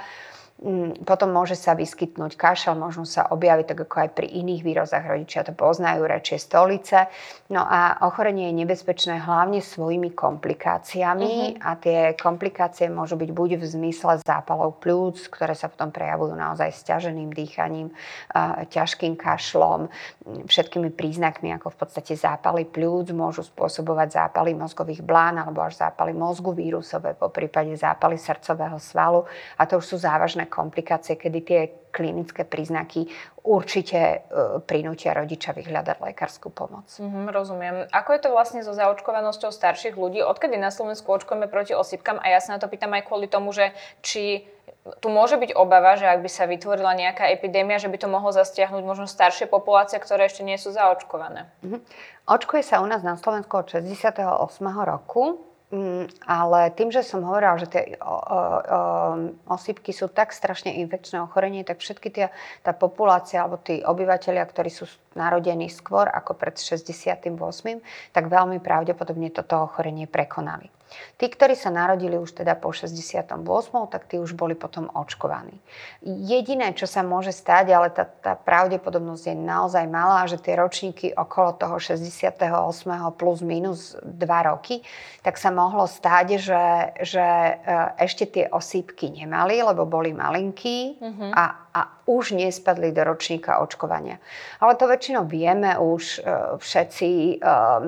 potom 1.03 1.35
môže 1.35 1.59
sa 1.59 1.75
vyskytnúť 1.75 2.39
kašel, 2.39 2.79
možno 2.79 3.03
sa 3.03 3.27
objaviť 3.35 3.67
tak 3.75 3.79
ako 3.83 3.97
aj 4.07 4.11
pri 4.15 4.31
iných 4.31 4.63
výrozách. 4.63 5.03
Rodičia 5.03 5.43
to 5.43 5.51
poznajú, 5.51 6.07
rečie 6.07 6.39
stolice. 6.39 7.11
No 7.51 7.67
a 7.67 7.99
ochorenie 8.07 8.55
je 8.55 8.63
nebezpečné 8.63 9.19
hlavne 9.27 9.59
svojimi 9.59 10.15
komplikáciami 10.15 11.59
uh-huh. 11.59 11.67
a 11.67 11.71
tie 11.75 12.15
komplikácie 12.15 12.87
môžu 12.87 13.19
byť 13.19 13.31
buď 13.35 13.51
v 13.59 13.65
zmysle 13.67 14.23
zápalov 14.23 14.79
plúc, 14.79 15.27
ktoré 15.27 15.59
sa 15.59 15.67
potom 15.67 15.91
prejavujú 15.91 16.39
naozaj 16.39 16.71
stiaženým 16.71 17.35
dýchaním, 17.35 17.91
ťažkým 18.71 19.19
kašlom, 19.19 19.91
všetkými 20.47 20.95
príznakmi 20.95 21.51
ako 21.59 21.75
v 21.75 21.79
podstate 21.83 22.15
zápaly 22.15 22.71
plúc 22.71 23.11
môžu 23.11 23.43
spôsobovať 23.43 24.15
zápaly 24.15 24.55
mozgových 24.55 25.03
blán 25.03 25.43
alebo 25.43 25.65
až 25.65 25.83
zápaly 25.83 26.15
mozgu 26.15 26.55
vírusové, 26.55 27.19
po 27.19 27.35
prípade 27.35 27.75
zápaly 27.75 28.15
srdcového 28.15 28.79
svalu 28.79 29.27
a 29.59 29.67
to 29.67 29.83
už 29.83 29.87
sú 29.91 29.97
závažné 29.99 30.52
komplikácie, 30.53 31.17
kedy 31.17 31.41
tie 31.41 31.61
klinické 31.89 32.45
príznaky 32.45 33.09
určite 33.41 34.21
uh, 34.29 34.61
prinútia 34.61 35.17
rodiča 35.17 35.57
vyhľadať 35.57 35.97
lekárskú 36.05 36.53
pomoc. 36.53 36.89
Mm-hmm, 37.01 37.25
rozumiem. 37.33 37.77
Ako 37.89 38.13
je 38.13 38.21
to 38.21 38.31
vlastne 38.33 38.61
so 38.61 38.77
zaočkovanosťou 38.77 39.49
starších 39.49 39.97
ľudí? 39.97 40.21
Odkedy 40.21 40.61
na 40.61 40.69
Slovensku 40.69 41.09
očkujeme 41.09 41.49
proti 41.49 41.73
osýpkam? 41.73 42.21
A 42.21 42.33
ja 42.33 42.41
sa 42.45 42.57
na 42.57 42.61
to 42.61 42.69
pýtam 42.69 42.93
aj 42.93 43.09
kvôli 43.09 43.29
tomu, 43.29 43.57
že 43.57 43.73
či 44.05 44.45
tu 44.99 45.09
môže 45.15 45.39
byť 45.39 45.55
obava, 45.55 45.95
že 45.95 46.11
ak 46.11 46.27
by 46.27 46.31
sa 46.31 46.45
vytvorila 46.51 46.91
nejaká 46.99 47.31
epidémia, 47.31 47.79
že 47.79 47.87
by 47.87 48.03
to 48.03 48.11
mohlo 48.11 48.35
zastiahnuť 48.35 48.83
možno 48.83 49.07
staršie 49.07 49.47
populácie, 49.47 50.03
ktoré 50.03 50.27
ešte 50.27 50.43
nie 50.43 50.59
sú 50.59 50.75
zaočkované. 50.75 51.47
Mm-hmm. 51.63 51.81
Očkuje 52.27 52.63
sa 52.67 52.83
u 52.83 52.87
nás 52.91 53.07
na 53.07 53.15
Slovensku 53.15 53.55
od 53.63 53.71
68. 53.71 54.19
roku 54.83 55.52
ale 56.29 56.61
tým, 56.77 56.93
že 56.93 57.01
som 57.01 57.25
hovorila, 57.25 57.57
že 57.57 57.73
tie 57.73 57.97
osýpky 59.49 59.97
sú 59.97 60.13
tak 60.13 60.37
strašne 60.37 60.77
infekčné 60.85 61.25
ochorenie, 61.25 61.65
tak 61.65 61.81
všetky 61.81 62.13
tie, 62.13 62.29
tá 62.61 62.77
populácia 62.77 63.41
alebo 63.41 63.57
tí 63.57 63.81
obyvateľia, 63.81 64.45
ktorí 64.45 64.69
sú 64.69 64.85
narodení 65.17 65.73
skôr 65.73 66.13
ako 66.13 66.37
pred 66.37 66.61
68., 66.61 67.25
tak 68.13 68.25
veľmi 68.29 68.61
pravdepodobne 68.61 69.33
toto 69.33 69.65
ochorenie 69.65 70.05
prekonali. 70.05 70.69
Tí, 71.17 71.31
ktorí 71.31 71.55
sa 71.55 71.71
narodili 71.71 72.19
už 72.19 72.35
teda 72.35 72.59
po 72.59 72.75
68., 72.75 73.31
tak 73.89 74.03
tí 74.11 74.19
už 74.19 74.35
boli 74.35 74.59
potom 74.59 74.91
očkovaní. 74.91 75.55
Jediné, 76.03 76.75
čo 76.75 76.91
sa 76.91 77.07
môže 77.07 77.31
stať, 77.31 77.71
ale 77.73 77.89
tá, 77.95 78.05
tá 78.05 78.33
pravdepodobnosť 78.35 79.33
je 79.33 79.37
naozaj 79.39 79.85
malá, 79.87 80.27
že 80.27 80.43
tie 80.43 80.59
ročníky 80.59 81.15
okolo 81.15 81.55
toho 81.55 81.77
68. 81.79 82.43
plus 83.15 83.39
minus 83.41 83.95
2 84.03 84.51
roky, 84.51 84.83
tak 85.23 85.39
sa 85.39 85.55
mohlo 85.55 85.87
stať, 85.87 86.43
že, 86.43 86.65
že 87.07 87.23
e, 87.23 87.55
ešte 88.03 88.25
tie 88.27 88.45
osýpky 88.51 89.15
nemali, 89.15 89.63
lebo 89.63 89.87
boli 89.87 90.11
malinkí 90.11 90.99
uh-huh. 90.99 91.31
a, 91.31 91.62
a 91.73 91.89
už 92.05 92.37
nespadli 92.37 92.93
do 92.93 93.01
ročníka 93.05 93.59
očkovania. 93.65 94.21
Ale 94.61 94.77
to 94.77 94.85
väčšinou 94.85 95.25
vieme 95.25 95.73
už 95.81 96.21
e, 96.21 96.59
všetci, 96.61 97.09
e, 97.09 97.35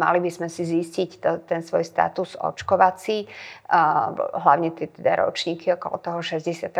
mali 0.00 0.18
by 0.24 0.30
sme 0.32 0.48
si 0.48 0.64
zistiť 0.64 1.10
ten 1.44 1.60
svoj 1.60 1.84
status 1.84 2.36
očkovací, 2.40 3.28
hlavne 4.34 4.70
tie 4.76 4.86
teda 4.92 5.24
ročníky 5.24 5.72
okolo 5.74 5.98
toho 5.98 6.20
68. 6.20 6.70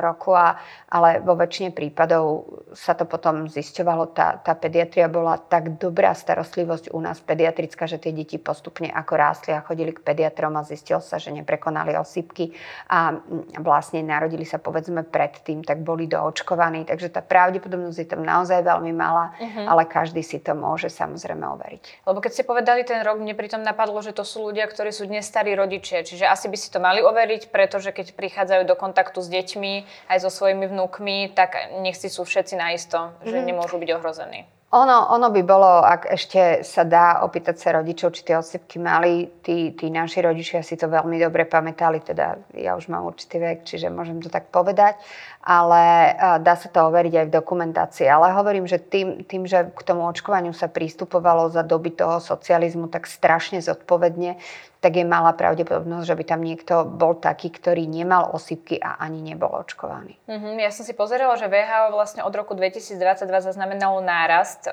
roku, 0.00 0.34
a, 0.34 0.56
ale 0.90 1.20
vo 1.20 1.36
väčšine 1.36 1.70
prípadov 1.70 2.48
sa 2.74 2.96
to 2.96 3.04
potom 3.04 3.46
zisťovalo, 3.46 4.10
tá, 4.10 4.40
tá 4.40 4.56
pediatria 4.56 5.06
bola 5.06 5.38
tak 5.38 5.78
dobrá 5.78 6.16
starostlivosť 6.16 6.90
u 6.96 6.98
nás 6.98 7.20
pediatrická, 7.22 7.86
že 7.86 8.02
tie 8.02 8.10
deti 8.10 8.40
postupne 8.40 8.90
ako 8.90 9.12
rástli 9.14 9.52
a 9.54 9.62
chodili 9.62 9.94
k 9.94 10.02
pediatrom 10.02 10.56
a 10.58 10.66
zistilo 10.66 10.98
sa, 10.98 11.22
že 11.22 11.30
neprekonali 11.30 11.94
osýpky 11.94 12.50
a 12.90 13.14
vlastne 13.62 14.02
narodili 14.02 14.42
sa 14.42 14.58
povedzme 14.58 15.06
predtým, 15.06 15.62
tak 15.62 15.84
boli 15.86 16.10
doočkovaní 16.10 16.49
zachrániť. 16.50 16.84
Takže 16.90 17.08
tá 17.08 17.22
pravdepodobnosť 17.22 17.98
je 17.98 18.08
tam 18.08 18.22
naozaj 18.22 18.62
veľmi 18.62 18.92
malá, 18.94 19.32
uh-huh. 19.38 19.66
ale 19.66 19.86
každý 19.86 20.22
si 20.22 20.38
to 20.42 20.52
môže 20.52 20.90
samozrejme 20.90 21.42
overiť. 21.42 22.06
Lebo 22.06 22.18
keď 22.20 22.30
ste 22.30 22.44
povedali 22.46 22.82
ten 22.86 23.02
rok, 23.02 23.18
mne 23.18 23.34
pritom 23.34 23.62
napadlo, 23.62 23.98
že 24.02 24.12
to 24.12 24.22
sú 24.22 24.50
ľudia, 24.50 24.68
ktorí 24.68 24.92
sú 24.92 25.06
dnes 25.06 25.26
starí 25.26 25.54
rodičia, 25.54 26.06
čiže 26.06 26.26
asi 26.26 26.46
by 26.52 26.56
si 26.56 26.68
to 26.70 26.78
mali 26.78 27.00
overiť, 27.02 27.50
pretože 27.50 27.90
keď 27.90 28.12
prichádzajú 28.14 28.62
do 28.66 28.76
kontaktu 28.76 29.18
s 29.20 29.28
deťmi, 29.28 29.72
aj 30.12 30.18
so 30.20 30.30
svojimi 30.30 30.66
vnúkmi, 30.68 31.32
tak 31.32 31.56
nech 31.80 31.96
si 31.96 32.12
sú 32.12 32.22
všetci 32.26 32.54
naisto, 32.56 33.14
že 33.24 33.40
uh-huh. 33.40 33.48
nemôžu 33.48 33.76
byť 33.80 33.90
ohrození. 33.96 34.46
Ono, 34.70 35.10
ono 35.10 35.34
by 35.34 35.42
bolo, 35.42 35.82
ak 35.82 36.14
ešte 36.14 36.62
sa 36.62 36.86
dá 36.86 37.26
opýtať 37.26 37.58
sa 37.58 37.74
rodičov, 37.74 38.14
či 38.14 38.22
tie 38.22 38.38
osýpky 38.38 38.78
mali, 38.78 39.26
tí, 39.42 39.74
tí 39.74 39.90
naši 39.90 40.22
rodičia 40.22 40.62
si 40.62 40.78
to 40.78 40.86
veľmi 40.86 41.18
dobre 41.18 41.42
pamätali, 41.42 41.98
teda 41.98 42.38
ja 42.54 42.78
už 42.78 42.86
mám 42.86 43.02
určitý 43.02 43.42
vek, 43.42 43.66
čiže 43.66 43.90
môžem 43.90 44.22
to 44.22 44.30
tak 44.30 44.46
povedať, 44.54 44.94
ale 45.42 46.14
dá 46.38 46.54
sa 46.54 46.70
to 46.70 46.86
overiť 46.86 47.14
aj 47.18 47.26
v 47.26 47.34
dokumentácii. 47.34 48.06
Ale 48.06 48.30
hovorím, 48.30 48.70
že 48.70 48.78
tým, 48.78 49.26
tým, 49.26 49.42
že 49.42 49.74
k 49.74 49.80
tomu 49.82 50.06
očkovaniu 50.06 50.54
sa 50.54 50.70
prístupovalo 50.70 51.50
za 51.50 51.66
doby 51.66 51.90
toho 51.90 52.22
socializmu 52.22 52.86
tak 52.94 53.10
strašne 53.10 53.58
zodpovedne, 53.58 54.38
tak 54.80 54.96
je 54.96 55.04
malá 55.04 55.36
pravdepodobnosť, 55.36 56.08
že 56.08 56.16
by 56.16 56.24
tam 56.24 56.40
niekto 56.40 56.88
bol 56.88 57.12
taký, 57.20 57.52
ktorý 57.52 57.84
nemal 57.84 58.32
osýpky 58.32 58.80
a 58.80 58.96
ani 58.96 59.20
nebol 59.20 59.52
očkovaný. 59.52 60.16
Mm-hmm. 60.24 60.56
Ja 60.56 60.72
som 60.72 60.88
si 60.88 60.96
pozerala, 60.96 61.36
že 61.36 61.52
VHO 61.52 61.92
vlastne 61.92 62.24
od 62.24 62.32
roku 62.32 62.56
2022 62.56 62.96
zaznamenalo 63.44 64.00
nárast 64.00 64.64
o, 64.66 64.72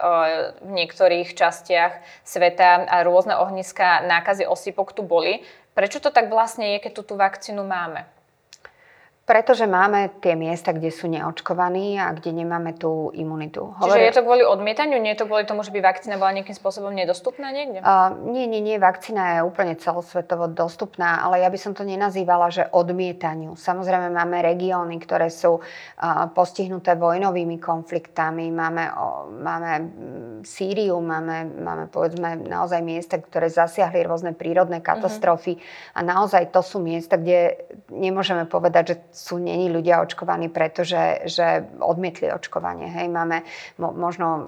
v 0.63 0.71
niektorých 0.71 1.35
častiach 1.35 1.99
sveta 2.23 2.87
a 2.87 3.03
rôzne 3.03 3.35
ohniska 3.35 4.07
nákazy 4.07 4.47
osýpok 4.47 4.95
tu 4.95 5.03
boli. 5.03 5.43
Prečo 5.75 5.99
to 5.99 6.09
tak 6.09 6.31
vlastne 6.31 6.79
je, 6.79 6.87
keď 6.87 6.91
tu 6.95 7.03
tú 7.03 7.13
vakcínu 7.19 7.61
máme? 7.67 8.07
Pretože 9.27 9.67
máme 9.67 10.23
tie 10.23 10.39
miesta, 10.39 10.71
kde 10.71 10.87
sú 10.87 11.11
neočkovaní 11.11 11.99
a 11.99 12.15
kde 12.15 12.31
nemáme 12.31 12.79
tú 12.79 13.11
imunitu. 13.11 13.75
Čiže 13.75 13.99
je 13.99 14.15
to 14.15 14.23
kvôli 14.23 14.47
odmietaniu? 14.47 15.03
Nie 15.03 15.19
je 15.19 15.19
to 15.19 15.27
kvôli 15.27 15.43
tomu, 15.43 15.67
že 15.67 15.75
by 15.75 15.83
vakcína 15.83 16.15
bola 16.15 16.31
nejakým 16.31 16.55
spôsobom 16.55 16.95
nedostupná 16.95 17.51
niekde? 17.51 17.83
Uh, 17.83 18.15
nie, 18.31 18.47
nie, 18.47 18.63
nie. 18.63 18.79
Vakcína 18.79 19.35
je 19.35 19.39
úplne 19.43 19.75
celosvetovo 19.75 20.47
dostupná, 20.47 21.27
ale 21.27 21.43
ja 21.43 21.51
by 21.51 21.59
som 21.59 21.75
to 21.75 21.83
nenazývala, 21.83 22.47
že 22.55 22.71
odmietaniu. 22.71 23.59
Samozrejme 23.59 24.15
máme 24.15 24.39
regióny, 24.47 24.95
ktoré 25.03 25.27
sú 25.27 25.59
uh, 25.59 26.31
postihnuté 26.31 26.95
vojnovými 26.95 27.59
konfliktami. 27.59 28.47
Máme, 28.47 28.95
uh, 28.95 29.27
máme 29.27 29.71
Sýriu, 30.47 31.03
máme, 31.03 31.51
máme 31.51 31.91
povedzme 31.91 32.47
naozaj 32.47 32.79
miesta, 32.79 33.19
ktoré 33.19 33.51
zasiahli 33.51 34.07
rôzne 34.07 34.31
prírodné 34.31 34.79
katastrofy. 34.79 35.59
Uh-huh. 35.59 35.99
A 35.99 36.07
naozaj 36.15 36.47
to 36.55 36.63
sú 36.63 36.79
miesta, 36.79 37.19
kde 37.19 37.59
nemôžeme 37.91 38.47
povedať, 38.47 38.95
že 38.95 39.16
sú 39.17 39.41
není 39.41 39.73
ľudia 39.73 40.05
očkovaní, 40.05 40.53
pretože 40.53 41.25
že 41.25 41.65
odmietli 41.81 42.29
očkovanie. 42.29 42.85
Hej, 42.93 43.09
máme 43.09 43.41
mo, 43.81 43.89
možno 43.89 44.45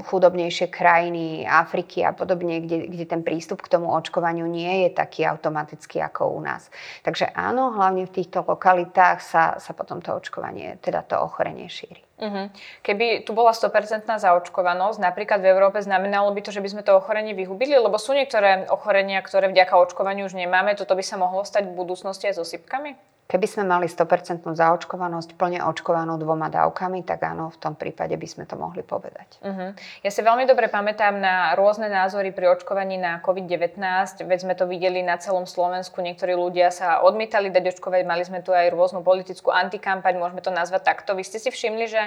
chudobnejšie 0.00 0.72
krajiny 0.72 1.44
Afriky 1.44 2.06
a 2.06 2.16
podobne, 2.16 2.64
kde, 2.64 2.88
kde 2.88 3.04
ten 3.04 3.20
prístup 3.20 3.60
k 3.60 3.72
tomu 3.76 3.92
očkovaniu 3.92 4.48
nie 4.48 4.86
je 4.86 4.96
taký 4.96 5.28
automatický 5.28 6.00
ako 6.00 6.32
u 6.32 6.40
nás. 6.40 6.72
Takže 7.04 7.28
áno, 7.36 7.74
hlavne 7.76 8.08
v 8.08 8.14
týchto 8.14 8.46
lokalitách 8.46 9.18
sa, 9.20 9.44
sa 9.60 9.72
potom 9.76 10.00
to 10.00 10.14
očkovanie, 10.14 10.80
teda 10.80 11.04
to 11.04 11.20
ochorenie 11.20 11.68
šíri. 11.68 12.00
Uh-huh. 12.20 12.52
Keby 12.84 13.24
tu 13.24 13.32
bola 13.32 13.56
100% 13.56 14.04
zaočkovanosť, 14.04 15.00
napríklad 15.00 15.40
v 15.40 15.50
Európe, 15.56 15.80
znamenalo 15.80 16.28
by 16.36 16.40
to, 16.44 16.52
že 16.52 16.60
by 16.60 16.68
sme 16.68 16.82
to 16.84 16.92
ochorenie 16.92 17.32
vyhubili? 17.32 17.72
Lebo 17.72 17.96
sú 17.96 18.12
niektoré 18.12 18.68
ochorenia, 18.68 19.24
ktoré 19.24 19.48
vďaka 19.48 19.72
očkovaniu 19.80 20.28
už 20.28 20.36
nemáme. 20.36 20.76
Toto 20.76 20.92
by 20.92 21.04
sa 21.04 21.16
mohlo 21.16 21.48
stať 21.48 21.72
v 21.72 21.76
budúcnosti 21.80 22.28
aj 22.28 22.36
so 22.36 22.44
sypkami? 22.44 23.09
Keby 23.30 23.46
sme 23.46 23.62
mali 23.62 23.86
100% 23.86 24.42
zaočkovanosť 24.42 25.38
plne 25.38 25.62
očkovanú 25.62 26.18
dvoma 26.18 26.50
dávkami, 26.50 27.06
tak 27.06 27.22
áno, 27.22 27.54
v 27.54 27.58
tom 27.62 27.78
prípade 27.78 28.10
by 28.18 28.26
sme 28.26 28.42
to 28.42 28.58
mohli 28.58 28.82
povedať. 28.82 29.38
Uh-huh. 29.38 29.70
Ja 30.02 30.10
si 30.10 30.18
veľmi 30.18 30.50
dobre 30.50 30.66
pamätám 30.66 31.14
na 31.14 31.54
rôzne 31.54 31.86
názory 31.86 32.34
pri 32.34 32.50
očkovaní 32.58 32.98
na 32.98 33.22
COVID-19, 33.22 33.78
veď 34.26 34.38
sme 34.42 34.58
to 34.58 34.66
videli 34.66 35.06
na 35.06 35.14
celom 35.14 35.46
Slovensku, 35.46 36.02
niektorí 36.02 36.34
ľudia 36.34 36.74
sa 36.74 37.06
odmietali 37.06 37.54
dať 37.54 37.78
očkovať, 37.78 38.02
mali 38.02 38.26
sme 38.26 38.42
tu 38.42 38.50
aj 38.50 38.74
rôznu 38.74 39.06
politickú 39.06 39.54
antikampaň, 39.54 40.18
môžeme 40.18 40.42
to 40.42 40.50
nazvať 40.50 40.90
takto. 40.90 41.14
Vy 41.14 41.22
ste 41.22 41.38
si 41.38 41.54
všimli, 41.54 41.86
že 41.86 42.02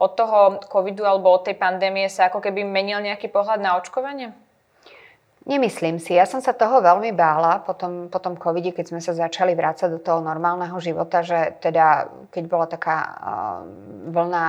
od 0.00 0.12
toho 0.16 0.64
covidu 0.66 1.04
alebo 1.04 1.28
od 1.28 1.44
tej 1.44 1.60
pandémie 1.60 2.08
sa 2.08 2.32
ako 2.32 2.40
keby 2.40 2.64
menil 2.64 3.04
nejaký 3.04 3.28
pohľad 3.28 3.60
na 3.60 3.76
očkovanie? 3.76 4.32
Nemyslím 5.42 5.98
si. 5.98 6.14
Ja 6.14 6.22
som 6.22 6.38
sa 6.38 6.54
toho 6.54 6.78
veľmi 6.78 7.10
bála 7.18 7.66
po 7.66 7.74
tom, 7.74 8.06
po 8.06 8.22
tom 8.22 8.38
covide, 8.38 8.70
keď 8.70 8.94
sme 8.94 9.00
sa 9.02 9.10
začali 9.10 9.58
vrácať 9.58 9.90
do 9.90 9.98
toho 9.98 10.22
normálneho 10.22 10.78
života, 10.78 11.18
že 11.26 11.58
teda, 11.58 12.06
keď 12.30 12.44
bola 12.46 12.66
taká 12.70 12.96
uh, 13.02 13.58
vlna, 14.06 14.46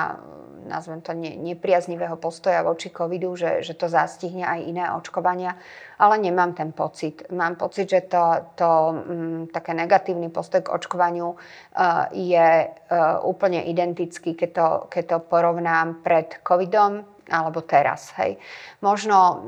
nazvem 0.69 1.01
to 1.01 1.17
ne, 1.17 1.33
nepriaznivého 1.33 2.13
postoja 2.21 2.61
voči 2.61 2.93
covidu, 2.93 3.33
že, 3.33 3.65
že 3.65 3.73
to 3.73 3.89
zastihne 3.89 4.45
aj 4.45 4.59
iné 4.69 4.85
očkovania, 4.93 5.57
ale 5.97 6.21
nemám 6.21 6.53
ten 6.53 6.69
pocit. 6.69 7.25
Mám 7.33 7.57
pocit, 7.57 7.89
že 7.89 8.05
to, 8.05 8.53
to 8.53 8.69
um, 8.93 9.49
také 9.49 9.73
negatívny 9.73 10.29
postoj 10.29 10.61
k 10.61 10.77
očkovaniu 10.77 11.33
uh, 11.33 12.05
je 12.13 12.69
uh, 12.69 13.17
úplne 13.25 13.65
identický, 13.65 14.37
keď 14.37 14.49
to, 14.53 14.67
keď 14.93 15.03
to 15.09 15.17
porovnám 15.25 16.05
pred 16.05 16.37
covidom 16.45 17.01
alebo 17.31 17.63
teraz. 17.63 18.11
Hej. 18.19 18.39
Možno, 18.83 19.43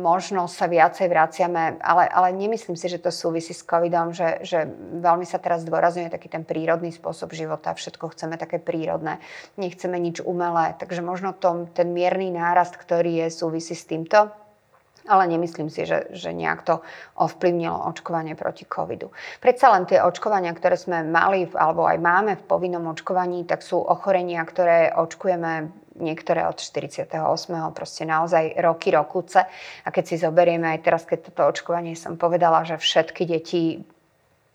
možno 0.00 0.48
sa 0.48 0.64
viacej 0.64 1.08
vraciame, 1.08 1.76
ale, 1.80 2.08
ale 2.08 2.32
nemyslím 2.32 2.76
si, 2.76 2.88
že 2.88 3.02
to 3.02 3.12
súvisí 3.12 3.52
s 3.52 3.64
covidom, 3.64 4.16
že, 4.16 4.40
že 4.44 4.64
veľmi 5.02 5.28
sa 5.28 5.36
teraz 5.36 5.64
zdôrazňuje 5.68 6.08
taký 6.08 6.32
ten 6.32 6.44
prírodný 6.44 6.88
spôsob 6.94 7.32
života, 7.36 7.76
všetko 7.76 8.16
chceme 8.16 8.40
také 8.40 8.56
prírodné, 8.56 9.20
nechceme 9.60 10.00
nič 10.00 10.24
umelé, 10.24 10.72
takže 10.80 11.04
možno 11.04 11.36
tom, 11.36 11.68
ten 11.68 11.92
mierny 11.92 12.32
nárast, 12.32 12.76
ktorý 12.80 13.26
je, 13.26 13.44
súvisí 13.44 13.76
s 13.76 13.84
týmto 13.84 14.32
ale 15.08 15.24
nemyslím 15.24 15.72
si, 15.72 15.88
že, 15.88 16.12
že 16.12 16.36
nejak 16.36 16.60
to 16.62 16.84
ovplyvnilo 17.16 17.88
očkovanie 17.88 18.36
proti 18.36 18.68
covidu. 18.68 19.08
Predsa 19.40 19.72
len 19.72 19.88
tie 19.88 20.04
očkovania, 20.04 20.52
ktoré 20.52 20.76
sme 20.76 21.00
mali 21.00 21.48
alebo 21.56 21.88
aj 21.88 21.98
máme 21.98 22.32
v 22.36 22.44
povinnom 22.44 22.84
očkovaní, 22.92 23.48
tak 23.48 23.64
sú 23.64 23.80
ochorenia, 23.80 24.44
ktoré 24.44 24.92
očkujeme 24.92 25.72
niektoré 25.98 26.46
od 26.46 26.58
48. 26.58 27.10
proste 27.74 28.02
naozaj 28.06 28.56
roky, 28.58 28.94
rokuce. 28.94 29.44
A 29.84 29.88
keď 29.90 30.04
si 30.06 30.16
zoberieme 30.18 30.72
aj 30.74 30.80
teraz, 30.82 31.02
keď 31.04 31.30
toto 31.30 31.50
očkovanie 31.50 31.98
som 31.98 32.16
povedala, 32.16 32.64
že 32.64 32.78
všetky 32.78 33.22
deti 33.26 33.82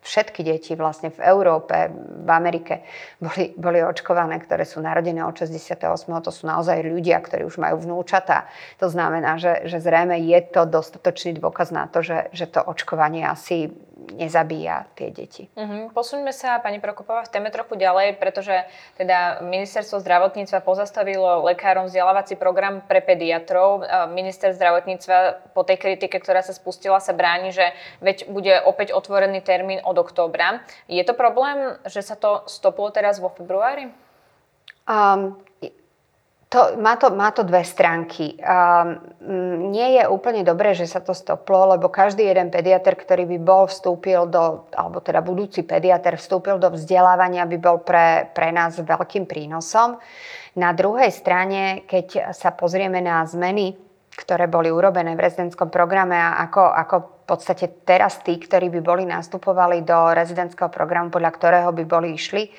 všetky 0.03 0.43
deti 0.43 0.75
vlastne 0.75 1.09
v 1.09 1.19
Európe, 1.23 1.89
v 1.95 2.29
Amerike 2.29 2.83
boli, 3.23 3.55
boli 3.55 3.79
očkované, 3.79 4.35
ktoré 4.43 4.67
sú 4.67 4.83
narodené 4.83 5.23
od 5.23 5.33
68. 5.33 5.79
To 6.11 6.31
sú 6.31 6.43
naozaj 6.43 6.83
ľudia, 6.83 7.23
ktorí 7.23 7.47
už 7.47 7.57
majú 7.57 7.79
vnúčata. 7.79 8.45
To 8.83 8.91
znamená, 8.91 9.39
že, 9.39 9.63
že 9.65 9.79
zrejme 9.79 10.19
je 10.19 10.39
to 10.43 10.67
dostatočný 10.67 11.39
dôkaz 11.39 11.71
na 11.71 11.87
to, 11.87 12.03
že, 12.03 12.29
že 12.35 12.51
to 12.51 12.59
očkovanie 12.59 13.23
asi 13.23 13.71
nezabíja 14.11 14.91
tie 14.99 15.09
deti. 15.09 15.47
Uh-huh. 15.55 15.87
Posuňme 15.95 16.35
sa, 16.35 16.59
pani 16.59 16.83
Prokopová, 16.83 17.23
v 17.23 17.31
téme 17.31 17.49
trochu 17.49 17.79
ďalej, 17.79 18.19
pretože 18.19 18.67
teda 18.99 19.39
ministerstvo 19.39 20.03
zdravotníctva 20.03 20.59
pozastavilo 20.59 21.47
lekárom 21.47 21.87
vzdelávací 21.87 22.35
program 22.35 22.83
pre 22.83 22.99
pediatrov. 22.99 23.87
Minister 24.11 24.51
zdravotníctva 24.51 25.51
po 25.55 25.63
tej 25.63 25.79
kritike, 25.79 26.19
ktorá 26.19 26.43
sa 26.43 26.51
spustila, 26.51 26.99
sa 26.99 27.15
bráni, 27.15 27.55
že 27.55 27.71
veď 28.03 28.27
bude 28.27 28.53
opäť 28.67 28.91
otvorený 28.91 29.39
termín 29.39 29.79
od 29.87 29.95
októbra. 29.95 30.59
Je 30.91 31.01
to 31.07 31.15
problém, 31.15 31.79
že 31.87 32.03
sa 32.03 32.19
to 32.19 32.43
stoplo 32.51 32.91
teraz 32.91 33.23
vo 33.23 33.31
februári? 33.31 33.87
Um, 34.83 35.39
to, 36.53 36.77
má, 36.77 36.93
to, 37.01 37.09
má 37.09 37.33
to 37.33 37.41
dve 37.41 37.65
stránky. 37.65 38.37
Um, 38.37 39.01
nie 39.73 39.97
je 39.97 40.05
úplne 40.05 40.45
dobré, 40.45 40.77
že 40.77 40.85
sa 40.85 41.01
to 41.01 41.17
stoplo, 41.17 41.73
lebo 41.73 41.89
každý 41.89 42.29
jeden 42.29 42.53
pediatr, 42.53 42.93
ktorý 42.93 43.25
by 43.25 43.37
bol 43.41 43.65
vstúpil 43.65 44.29
do, 44.29 44.69
alebo 44.69 45.01
teda 45.01 45.25
budúci 45.25 45.65
pediatr 45.65 46.13
vstúpil 46.13 46.61
do 46.61 46.69
vzdelávania, 46.69 47.49
by 47.49 47.57
bol 47.57 47.81
pre, 47.81 48.29
pre 48.37 48.53
nás 48.53 48.77
veľkým 48.77 49.25
prínosom. 49.25 49.97
Na 50.53 50.69
druhej 50.77 51.09
strane, 51.09 51.89
keď 51.89 52.29
sa 52.37 52.53
pozrieme 52.53 53.01
na 53.01 53.25
zmeny, 53.25 53.73
ktoré 54.13 54.45
boli 54.45 54.69
urobené 54.69 55.17
v 55.17 55.25
rezidentskom 55.25 55.73
programe 55.73 56.13
a 56.13 56.37
ako, 56.45 56.63
ako 56.69 56.95
v 57.01 57.25
podstate 57.25 57.65
teraz 57.81 58.21
tí, 58.21 58.37
ktorí 58.37 58.69
by 58.69 58.81
boli 58.85 59.03
nastupovali 59.09 59.81
do 59.81 60.13
rezidentského 60.13 60.69
programu, 60.69 61.09
podľa 61.09 61.31
ktorého 61.33 61.73
by 61.73 61.83
boli 61.89 62.13
išli, 62.13 62.53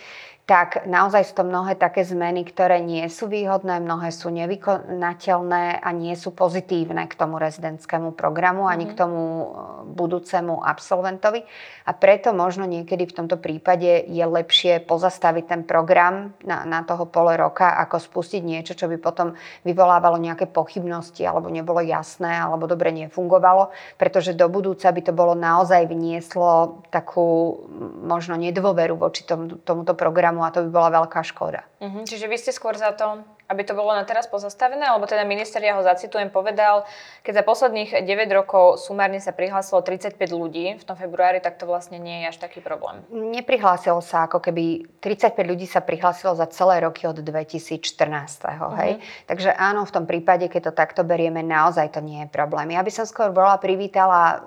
tak 0.45 0.85
naozaj 0.85 1.33
sú 1.33 1.41
to 1.41 1.45
mnohé 1.49 1.73
také 1.73 2.05
zmeny, 2.05 2.45
ktoré 2.45 2.77
nie 2.85 3.09
sú 3.09 3.33
výhodné, 3.33 3.81
mnohé 3.81 4.13
sú 4.13 4.29
nevykonateľné 4.29 5.81
a 5.81 5.89
nie 5.97 6.13
sú 6.21 6.37
pozitívne 6.37 7.09
k 7.09 7.17
tomu 7.17 7.41
rezidentskému 7.41 8.13
programu 8.13 8.69
ani 8.69 8.85
mm-hmm. 8.85 8.93
k 8.93 9.01
tomu 9.01 9.23
e, 9.25 9.47
budúcemu 9.89 10.61
absolventovi. 10.61 11.49
A 11.89 11.97
preto 11.97 12.37
možno 12.37 12.69
niekedy 12.69 13.09
v 13.09 13.17
tomto 13.25 13.41
prípade 13.41 14.05
je 14.05 14.21
lepšie 14.21 14.85
pozastaviť 14.85 15.45
ten 15.49 15.63
program 15.65 16.37
na, 16.45 16.69
na 16.69 16.85
toho 16.85 17.09
pole 17.09 17.41
roka, 17.41 17.81
ako 17.81 17.97
spustiť 17.97 18.45
niečo, 18.45 18.77
čo 18.77 18.85
by 18.85 19.01
potom 19.01 19.33
vyvolávalo 19.65 20.21
nejaké 20.21 20.45
pochybnosti 20.45 21.25
alebo 21.25 21.49
nebolo 21.49 21.81
jasné 21.81 22.37
alebo 22.37 22.69
dobre 22.69 22.93
nefungovalo, 22.93 23.73
pretože 23.97 24.37
do 24.37 24.53
budúca 24.53 24.93
by 24.93 25.01
to 25.01 25.13
bolo 25.17 25.33
naozaj 25.33 25.89
vnieslo 25.89 26.85
takú 26.93 27.57
možno 28.05 28.37
nedôveru 28.37 29.01
voči 29.01 29.25
tomu, 29.25 29.57
tomuto 29.65 29.97
programu 29.97 30.34
programu 30.35 30.45
a 30.45 30.50
to 30.50 30.67
by 30.67 30.71
bola 30.71 30.91
veľká 31.03 31.23
škoda. 31.23 31.62
Uh-huh. 31.79 32.03
Čiže 32.03 32.26
vy 32.26 32.37
ste 32.37 32.50
skôr 32.50 32.75
za 32.75 32.91
to, 32.97 33.23
aby 33.45 33.61
to 33.61 33.76
bolo 33.76 33.93
na 33.93 34.09
teraz 34.09 34.25
pozastavené, 34.25 34.88
alebo 34.88 35.05
teda 35.05 35.23
minister, 35.29 35.61
ja 35.61 35.76
ho 35.76 35.85
zacitujem, 35.85 36.33
povedal, 36.33 36.88
keď 37.21 37.41
za 37.41 37.45
posledných 37.45 37.91
9 38.09 38.38
rokov 38.41 38.81
sumárne 38.81 39.21
sa 39.21 39.37
prihlásilo 39.37 39.85
35 39.85 40.17
ľudí 40.33 40.81
v 40.81 40.85
tom 40.85 40.97
februári, 40.97 41.45
tak 41.45 41.61
to 41.61 41.69
vlastne 41.69 42.00
nie 42.00 42.25
je 42.25 42.35
až 42.35 42.37
taký 42.41 42.64
problém. 42.64 43.05
Neprihlásilo 43.12 44.00
sa, 44.00 44.25
ako 44.25 44.41
keby 44.41 44.88
35 45.05 45.37
ľudí 45.45 45.69
sa 45.69 45.85
prihlásilo 45.85 46.33
za 46.33 46.49
celé 46.49 46.81
roky 46.81 47.05
od 47.05 47.21
2014. 47.21 47.85
Uh-huh. 47.85 48.73
Hej? 48.81 48.93
Mhm. 48.97 49.00
Takže 49.29 49.50
áno, 49.55 49.85
v 49.85 49.93
tom 49.93 50.05
prípade, 50.09 50.49
keď 50.49 50.73
to 50.73 50.73
takto 50.73 51.03
berieme, 51.05 51.45
naozaj 51.45 51.93
to 51.93 52.00
nie 52.00 52.25
je 52.25 52.29
problém. 52.33 52.73
Ja 52.73 52.81
by 52.81 52.91
som 52.91 53.05
skôr 53.05 53.29
bola 53.29 53.61
privítala 53.61 54.41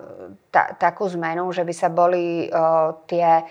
ta, 0.49 0.73
takú 0.73 1.05
zmenu, 1.05 1.45
že 1.53 1.61
by 1.61 1.73
sa 1.75 1.93
boli 1.93 2.49
uh, 2.49 2.97
tie 3.05 3.45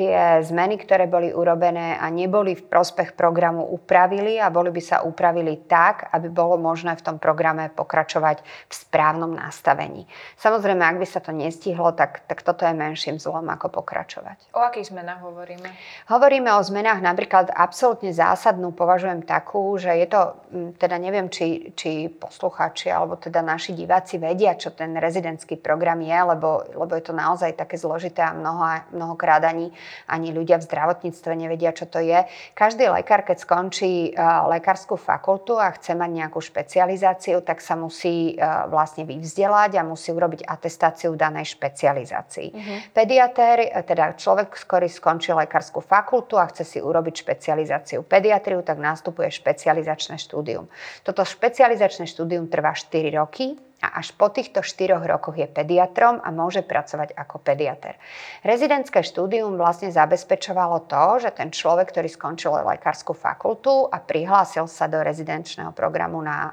tie 0.00 0.40
zmeny, 0.40 0.80
ktoré 0.80 1.04
boli 1.04 1.28
urobené 1.28 2.00
a 2.00 2.08
neboli 2.08 2.56
v 2.56 2.64
prospech 2.64 3.12
programu 3.12 3.68
upravili 3.68 4.40
a 4.40 4.48
boli 4.48 4.72
by 4.72 4.80
sa 4.80 4.96
upravili 5.04 5.68
tak, 5.68 6.08
aby 6.16 6.32
bolo 6.32 6.56
možné 6.56 6.96
v 6.96 7.04
tom 7.04 7.16
programe 7.20 7.68
pokračovať 7.68 8.40
v 8.40 8.72
správnom 8.72 9.36
nastavení. 9.36 10.08
Samozrejme, 10.40 10.80
ak 10.80 10.96
by 10.96 11.04
sa 11.04 11.20
to 11.20 11.36
nestihlo, 11.36 11.92
tak, 11.92 12.24
tak 12.24 12.40
toto 12.40 12.64
je 12.64 12.72
menším 12.72 13.20
zlom, 13.20 13.44
ako 13.52 13.84
pokračovať. 13.84 14.56
O 14.56 14.64
akých 14.64 14.88
zmenách 14.88 15.20
hovoríme? 15.20 15.68
Hovoríme 16.08 16.48
o 16.56 16.64
zmenách 16.64 17.04
napríklad 17.04 17.52
absolútne 17.52 18.16
zásadnú, 18.16 18.72
považujem 18.72 19.20
takú, 19.28 19.76
že 19.76 19.92
je 20.00 20.08
to, 20.08 20.32
teda 20.80 20.96
neviem, 20.96 21.28
či, 21.28 21.76
či 21.76 22.08
posluchači 22.08 22.88
alebo 22.88 23.20
teda 23.20 23.44
naši 23.44 23.76
diváci 23.76 24.16
vedia, 24.16 24.56
čo 24.56 24.72
ten 24.72 24.96
rezidentský 24.96 25.60
program 25.60 26.00
je, 26.00 26.16
lebo, 26.16 26.64
lebo 26.72 26.92
je 26.96 27.04
to 27.04 27.12
naozaj 27.12 27.52
také 27.52 27.76
zložité 27.76 28.24
a 28.24 28.32
mnoho, 28.32 28.64
mnohokrát 28.96 29.44
ani 29.44 29.68
ani 30.08 30.34
ľudia 30.34 30.60
v 30.60 30.66
zdravotníctve 30.66 31.32
nevedia, 31.36 31.72
čo 31.72 31.88
to 31.88 32.02
je. 32.02 32.26
Každý 32.52 32.90
lekár, 32.90 33.24
keď 33.24 33.42
skončí 33.42 34.10
e, 34.10 34.22
lekárskú 34.50 35.00
fakultu 35.00 35.56
a 35.56 35.72
chce 35.72 35.96
mať 35.96 36.10
nejakú 36.10 36.40
špecializáciu, 36.42 37.40
tak 37.40 37.64
sa 37.64 37.78
musí 37.78 38.34
e, 38.34 38.44
vlastne 38.68 39.06
vyvzdelať 39.06 39.80
a 39.80 39.86
musí 39.86 40.12
urobiť 40.12 40.44
atestáciu 40.44 41.14
danej 41.14 41.56
špecializácii. 41.56 42.48
Uh-huh. 42.50 42.78
Pediatér, 42.92 43.56
e, 43.66 43.82
teda 43.86 44.18
človek, 44.18 44.52
ktorý 44.52 44.90
skončí 44.90 45.32
lekárskú 45.32 45.80
fakultu 45.80 46.36
a 46.36 46.48
chce 46.50 46.64
si 46.66 46.78
urobiť 46.82 47.24
špecializáciu 47.24 48.02
pediatriu, 48.04 48.60
tak 48.66 48.82
nastupuje 48.82 49.30
špecializačné 49.30 50.18
štúdium. 50.18 50.66
Toto 51.06 51.22
špecializačné 51.24 52.10
štúdium 52.10 52.50
trvá 52.50 52.74
4 52.74 53.14
roky 53.16 53.69
a 53.80 53.96
až 53.96 54.12
po 54.12 54.28
týchto 54.28 54.60
štyroch 54.60 55.00
rokoch 55.08 55.40
je 55.40 55.48
pediatrom 55.48 56.20
a 56.20 56.28
môže 56.28 56.60
pracovať 56.60 57.16
ako 57.16 57.40
pediater. 57.40 57.96
Rezidentské 58.44 59.00
štúdium 59.00 59.56
vlastne 59.56 59.88
zabezpečovalo 59.88 60.84
to, 60.84 61.24
že 61.24 61.32
ten 61.32 61.48
človek, 61.48 61.88
ktorý 61.88 62.12
skončil 62.12 62.52
lekárskú 62.60 63.16
fakultu 63.16 63.88
a 63.88 63.96
prihlásil 63.96 64.68
sa 64.68 64.84
do 64.84 65.00
rezidenčného 65.00 65.72
programu 65.72 66.20
na 66.20 66.52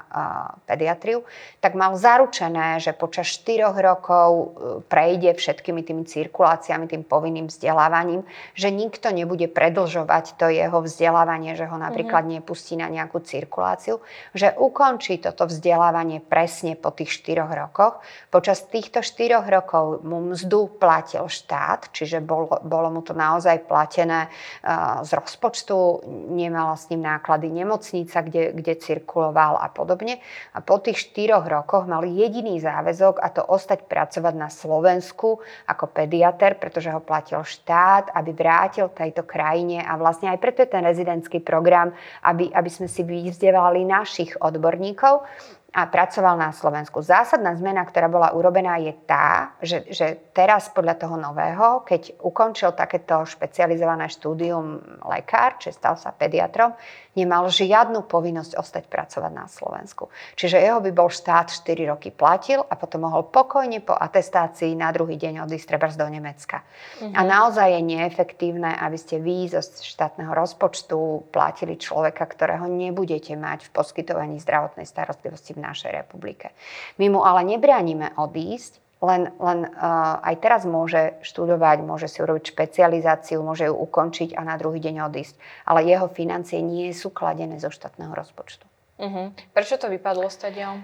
pediatriu, 0.64 1.20
tak 1.60 1.76
mal 1.76 1.92
zaručené, 2.00 2.80
že 2.80 2.96
počas 2.96 3.28
štyroch 3.28 3.76
rokov 3.76 4.28
uh, 4.32 4.46
prejde 4.88 5.36
všetkými 5.36 5.84
tými 5.84 6.08
cirkuláciami, 6.08 6.88
tým 6.88 7.04
povinným 7.04 7.52
vzdelávaním, 7.52 8.24
že 8.56 8.72
nikto 8.72 9.12
nebude 9.12 9.52
predlžovať 9.52 10.40
to 10.40 10.48
jeho 10.48 10.80
vzdelávanie, 10.80 11.52
že 11.52 11.68
ho 11.68 11.76
napríklad 11.76 12.24
mm-hmm. 12.24 12.40
nepustí 12.40 12.74
na 12.80 12.88
nejakú 12.88 13.20
cirkuláciu, 13.20 14.00
že 14.32 14.56
ukončí 14.56 15.20
toto 15.20 15.44
vzdelávanie 15.44 16.24
presne 16.24 16.72
po 16.72 16.88
tých 16.88 17.17
4 17.18 17.42
rokoch. 17.42 17.98
Počas 18.30 18.62
týchto 18.70 19.02
4 19.02 19.42
rokov 19.50 20.06
mu 20.06 20.30
mzdu 20.30 20.78
platil 20.78 21.26
štát, 21.26 21.90
čiže 21.90 22.22
bolo, 22.22 22.62
bolo 22.62 22.88
mu 22.94 23.00
to 23.02 23.12
naozaj 23.12 23.66
platené 23.66 24.30
uh, 24.30 25.02
z 25.02 25.10
rozpočtu, 25.18 26.06
nemala 26.30 26.78
s 26.78 26.86
ním 26.94 27.02
náklady 27.02 27.50
nemocnica, 27.50 28.22
kde, 28.22 28.54
kde 28.54 28.74
cirkuloval 28.78 29.58
a 29.58 29.66
podobne. 29.66 30.22
A 30.54 30.62
po 30.62 30.78
tých 30.78 31.10
4 31.10 31.42
rokoch 31.42 31.90
mal 31.90 32.06
jediný 32.06 32.62
záväzok 32.62 33.18
a 33.18 33.28
to 33.34 33.42
ostať 33.42 33.90
pracovať 33.90 34.34
na 34.38 34.46
Slovensku 34.52 35.42
ako 35.66 35.84
pediater, 35.90 36.54
pretože 36.54 36.92
ho 36.94 37.02
platil 37.02 37.42
štát, 37.42 38.14
aby 38.14 38.30
vrátil 38.36 38.92
tejto 38.92 39.24
krajine 39.24 39.82
a 39.82 39.98
vlastne 39.98 40.30
aj 40.30 40.38
preto 40.38 40.62
je 40.62 40.70
ten 40.70 40.84
rezidentský 40.84 41.40
program, 41.40 41.90
aby, 42.22 42.52
aby 42.52 42.70
sme 42.70 42.86
si 42.86 43.02
vyvzdevali 43.02 43.82
našich 43.88 44.36
odborníkov 44.38 45.24
a 45.68 45.84
pracoval 45.84 46.40
na 46.40 46.48
Slovensku. 46.48 47.04
Zásadná 47.04 47.52
zmena, 47.52 47.84
ktorá 47.84 48.08
bola 48.08 48.32
urobená, 48.32 48.80
je 48.80 48.96
tá, 49.04 49.52
že, 49.60 49.84
že 49.92 50.16
teraz 50.32 50.72
podľa 50.72 50.96
toho 50.96 51.20
nového, 51.20 51.84
keď 51.84 52.24
ukončil 52.24 52.72
takéto 52.72 53.28
špecializované 53.28 54.08
štúdium 54.08 54.80
lekár, 55.04 55.60
či 55.60 55.68
stal 55.68 56.00
sa 56.00 56.08
pediatrom, 56.16 56.72
nemal 57.12 57.52
žiadnu 57.52 58.08
povinnosť 58.08 58.56
ostať 58.56 58.84
pracovať 58.88 59.32
na 59.34 59.44
Slovensku. 59.44 60.08
Čiže 60.40 60.56
jeho 60.56 60.80
by 60.80 60.88
bol 60.88 61.12
štát 61.12 61.52
4 61.52 61.92
roky 61.92 62.16
platil 62.16 62.64
a 62.64 62.72
potom 62.72 63.04
mohol 63.04 63.28
pokojne 63.28 63.84
po 63.84 63.92
atestácii 63.92 64.72
na 64.72 64.88
druhý 64.88 65.20
deň 65.20 65.44
odísť 65.44 65.68
treba 65.68 65.92
do 65.92 66.08
Nemecka. 66.08 66.64
Mhm. 67.04 67.12
A 67.12 67.20
naozaj 67.28 67.76
je 67.76 67.82
neefektívne, 67.84 68.72
aby 68.72 68.96
ste 68.96 69.20
vy 69.20 69.52
zo 69.52 69.60
štátneho 69.60 70.32
rozpočtu 70.32 71.28
platili 71.28 71.76
človeka, 71.76 72.24
ktorého 72.24 72.64
nebudete 72.64 73.36
mať 73.36 73.68
v 73.68 73.70
poskytovaní 73.76 74.40
zdravotnej 74.40 74.88
starostlivosti 74.88 75.57
v 75.58 75.66
našej 75.66 75.90
republike. 75.90 76.54
My 77.02 77.10
mu 77.10 77.26
ale 77.26 77.42
nebránime 77.42 78.14
odísť, 78.14 78.78
len, 78.98 79.30
len 79.38 79.62
uh, 79.62 80.18
aj 80.26 80.34
teraz 80.42 80.62
môže 80.66 81.14
študovať, 81.22 81.86
môže 81.86 82.10
si 82.10 82.18
urobiť 82.18 82.50
špecializáciu, 82.50 83.38
môže 83.46 83.70
ju 83.70 83.74
ukončiť 83.74 84.34
a 84.34 84.42
na 84.42 84.58
druhý 84.58 84.82
deň 84.82 85.06
odísť. 85.06 85.38
Ale 85.70 85.86
jeho 85.86 86.10
financie 86.10 86.58
nie 86.58 86.90
sú 86.90 87.14
kladené 87.14 87.62
zo 87.62 87.70
štátneho 87.70 88.10
rozpočtu. 88.10 88.66
Uh-huh. 88.98 89.30
Prečo 89.54 89.78
to 89.78 89.86
vypadlo 89.86 90.26
stadiaľ? 90.26 90.82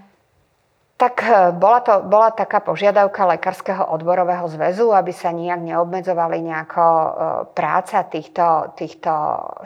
Tak 0.95 1.27
e, 1.27 1.51
bola, 1.59 1.83
to, 1.83 2.07
bola 2.07 2.31
taká 2.31 2.63
požiadavka 2.63 3.27
Lekárskeho 3.27 3.83
odborového 3.99 4.47
zväzu, 4.47 4.95
aby 4.95 5.11
sa 5.11 5.35
nijak 5.35 5.59
neobmedzovali 5.59 6.39
nejako 6.39 6.85
e, 6.87 7.09
práca 7.51 8.07
týchto, 8.07 8.71
týchto 8.79 9.11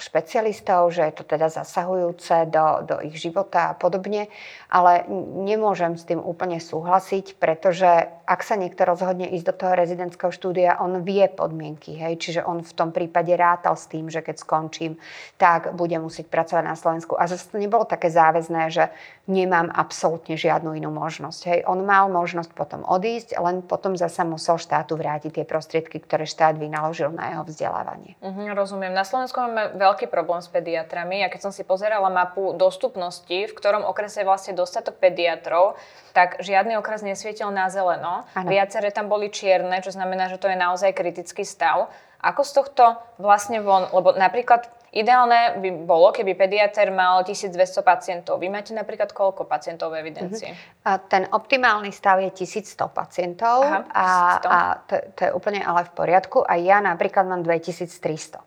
špecialistov, 0.00 0.88
že 0.88 1.04
je 1.04 1.14
to 1.20 1.28
teda 1.28 1.52
zasahujúce 1.52 2.48
do, 2.48 2.80
do 2.80 2.96
ich 3.04 3.20
života 3.20 3.70
a 3.70 3.76
podobne. 3.76 4.32
Ale 4.72 5.04
nemôžem 5.44 6.00
s 6.00 6.08
tým 6.08 6.16
úplne 6.16 6.64
súhlasiť, 6.64 7.36
pretože 7.36 8.08
ak 8.24 8.40
sa 8.40 8.56
niekto 8.56 8.88
rozhodne 8.88 9.28
ísť 9.28 9.52
do 9.52 9.54
toho 9.56 9.72
rezidentského 9.76 10.32
štúdia, 10.32 10.80
on 10.80 11.04
vie 11.04 11.28
podmienky. 11.28 11.92
Hej? 11.92 12.24
Čiže 12.24 12.40
on 12.48 12.64
v 12.64 12.72
tom 12.72 12.88
prípade 12.88 13.36
rátal 13.36 13.76
s 13.76 13.84
tým, 13.84 14.08
že 14.08 14.24
keď 14.24 14.40
skončím, 14.40 14.96
tak 15.36 15.76
budem 15.76 16.00
musieť 16.00 16.32
pracovať 16.32 16.64
na 16.64 16.72
Slovensku. 16.72 17.20
A 17.20 17.28
zase 17.28 17.52
to 17.52 17.60
nebolo 17.60 17.84
také 17.84 18.08
záväzné, 18.08 18.72
že 18.72 18.88
nemám 19.28 19.68
absolútne 19.76 20.32
žiadnu 20.32 20.72
inú 20.72 20.88
možnosť. 20.88 21.17
Hej. 21.44 21.66
On 21.66 21.82
mal 21.82 22.06
možnosť 22.08 22.54
potom 22.54 22.86
odísť, 22.86 23.34
len 23.36 23.60
potom 23.66 23.98
zasa 23.98 24.22
musel 24.22 24.56
štátu 24.56 24.94
vrátiť 24.94 25.42
tie 25.42 25.44
prostriedky, 25.44 25.98
ktoré 25.98 26.24
štát 26.24 26.54
vynaložil 26.54 27.10
na 27.10 27.34
jeho 27.34 27.44
vzdelávanie. 27.44 28.14
Mhm, 28.22 28.54
rozumiem. 28.54 28.94
Na 28.94 29.02
Slovensku 29.02 29.36
máme 29.42 29.74
veľký 29.74 30.06
problém 30.06 30.38
s 30.38 30.48
pediatrami. 30.48 31.26
A 31.26 31.32
keď 31.32 31.50
som 31.50 31.52
si 31.52 31.66
pozerala 31.66 32.06
mapu 32.08 32.54
dostupnosti, 32.54 33.50
v 33.50 33.52
ktorom 33.52 33.82
okrese 33.82 34.22
je 34.22 34.28
vlastne 34.28 34.54
dostatok 34.54 35.02
pediatrov, 35.02 35.74
tak 36.14 36.38
žiadny 36.38 36.78
okres 36.78 37.02
nesvietil 37.02 37.50
na 37.50 37.66
zeleno. 37.68 38.26
Ano. 38.34 38.48
Viaceré 38.48 38.94
tam 38.94 39.10
boli 39.10 39.28
čierne, 39.30 39.82
čo 39.82 39.90
znamená, 39.90 40.30
že 40.30 40.38
to 40.38 40.46
je 40.46 40.58
naozaj 40.58 40.94
kritický 40.94 41.42
stav. 41.42 41.90
Ako 42.18 42.42
z 42.42 42.52
tohto 42.62 42.84
vlastne 43.22 43.62
von, 43.62 43.86
lebo 43.94 44.10
napríklad 44.18 44.66
Ideálne 44.98 45.62
by 45.62 45.86
bolo, 45.86 46.10
keby 46.10 46.34
pediatr 46.34 46.90
mal 46.90 47.22
1200 47.22 47.54
pacientov. 47.86 48.42
Vy 48.42 48.50
máte 48.50 48.74
napríklad 48.74 49.14
koľko 49.14 49.46
pacientov 49.46 49.94
v 49.94 50.02
evidencii? 50.02 50.50
Uh-huh. 50.50 50.90
A 50.90 50.98
ten 50.98 51.30
optimálny 51.30 51.94
stav 51.94 52.18
je 52.18 52.34
1100 52.34 52.90
pacientov 52.90 53.62
Aha, 53.62 53.86
1100. 53.86 53.94
a, 53.94 54.08
a 54.50 54.58
to, 54.82 54.94
to 55.14 55.20
je 55.22 55.30
úplne 55.30 55.62
ale 55.62 55.86
v 55.86 55.92
poriadku. 55.94 56.42
A 56.42 56.58
ja 56.58 56.82
napríklad 56.82 57.30
mám 57.30 57.46
2300. 57.46 58.42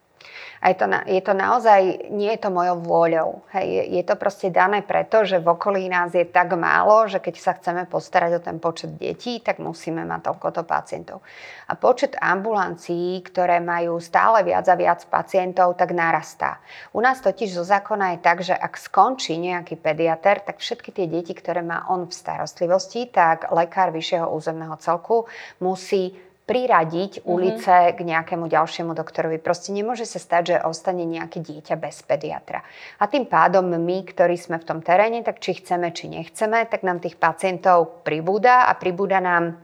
A 0.62 0.70
je 0.70 0.78
to, 0.78 0.86
na, 0.86 1.02
je 1.10 1.22
to 1.26 1.34
naozaj, 1.34 2.14
nie 2.14 2.30
je 2.38 2.42
to 2.46 2.54
mojou 2.54 2.78
vôľou. 2.86 3.30
Hej, 3.50 3.66
je, 3.66 3.84
je 3.98 4.04
to 4.06 4.14
proste 4.14 4.54
dané 4.54 4.86
preto, 4.86 5.26
že 5.26 5.42
v 5.42 5.58
okolí 5.58 5.90
nás 5.90 6.14
je 6.14 6.22
tak 6.22 6.54
málo, 6.54 7.10
že 7.10 7.18
keď 7.18 7.36
sa 7.42 7.58
chceme 7.58 7.90
postarať 7.90 8.32
o 8.38 8.42
ten 8.46 8.62
počet 8.62 8.94
detí, 8.94 9.42
tak 9.42 9.58
musíme 9.58 10.06
mať 10.06 10.30
toľkoto 10.30 10.62
pacientov. 10.62 11.26
A 11.66 11.74
počet 11.74 12.14
ambulancií, 12.22 13.26
ktoré 13.26 13.58
majú 13.58 13.98
stále 13.98 14.46
viac 14.46 14.70
a 14.70 14.78
viac 14.78 15.02
pacientov, 15.10 15.74
tak 15.82 15.98
narastá. 15.98 16.62
U 16.94 17.02
nás 17.02 17.18
totiž 17.26 17.58
zo 17.58 17.66
zákona 17.66 18.16
je 18.16 18.20
tak, 18.22 18.38
že 18.46 18.54
ak 18.54 18.78
skončí 18.78 19.42
nejaký 19.42 19.82
pediater, 19.82 20.46
tak 20.46 20.62
všetky 20.62 20.94
tie 20.94 21.10
deti, 21.10 21.34
ktoré 21.34 21.66
má 21.66 21.90
on 21.90 22.06
v 22.06 22.14
starostlivosti, 22.14 23.10
tak 23.10 23.50
lekár 23.50 23.90
vyššieho 23.90 24.30
územného 24.30 24.78
celku 24.78 25.26
musí 25.58 26.14
priradiť 26.52 27.24
mm-hmm. 27.24 27.32
ulice 27.32 27.96
k 27.96 28.00
nejakému 28.04 28.52
ďalšiemu 28.52 28.92
doktorovi. 28.92 29.40
Proste 29.40 29.72
nemôže 29.72 30.04
sa 30.04 30.20
stať, 30.20 30.44
že 30.52 30.64
ostane 30.68 31.08
nejaké 31.08 31.40
dieťa 31.40 31.80
bez 31.80 32.04
pediatra. 32.04 32.60
A 33.00 33.08
tým 33.08 33.24
pádom 33.24 33.72
my, 33.72 34.04
ktorí 34.04 34.36
sme 34.36 34.60
v 34.60 34.68
tom 34.68 34.84
teréne, 34.84 35.24
tak 35.24 35.40
či 35.40 35.64
chceme, 35.64 35.96
či 35.96 36.12
nechceme, 36.12 36.68
tak 36.68 36.84
nám 36.84 37.00
tých 37.00 37.16
pacientov 37.16 38.04
pribúda 38.04 38.68
a 38.68 38.76
pribúda 38.76 39.24
nám 39.24 39.56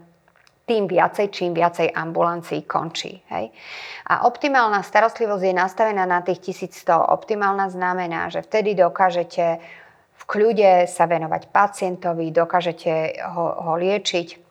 tým 0.63 0.87
viacej, 0.87 1.27
čím 1.27 1.51
viacej 1.51 1.91
ambulancií 1.91 2.63
končí. 2.63 3.19
Hej? 3.35 3.51
A 4.07 4.23
optimálna 4.23 4.79
starostlivosť 4.79 5.43
je 5.43 5.53
nastavená 5.55 6.07
na 6.07 6.23
tých 6.23 6.55
1100. 6.55 6.87
Optimálna 7.11 7.67
znamená, 7.67 8.31
že 8.31 8.43
vtedy 8.43 8.79
dokážete 8.79 9.59
v 10.17 10.23
kľude 10.23 10.87
sa 10.87 11.07
venovať 11.07 11.51
pacientovi, 11.51 12.31
dokážete 12.31 13.21
ho, 13.31 13.45
ho 13.63 13.73
liečiť, 13.75 14.46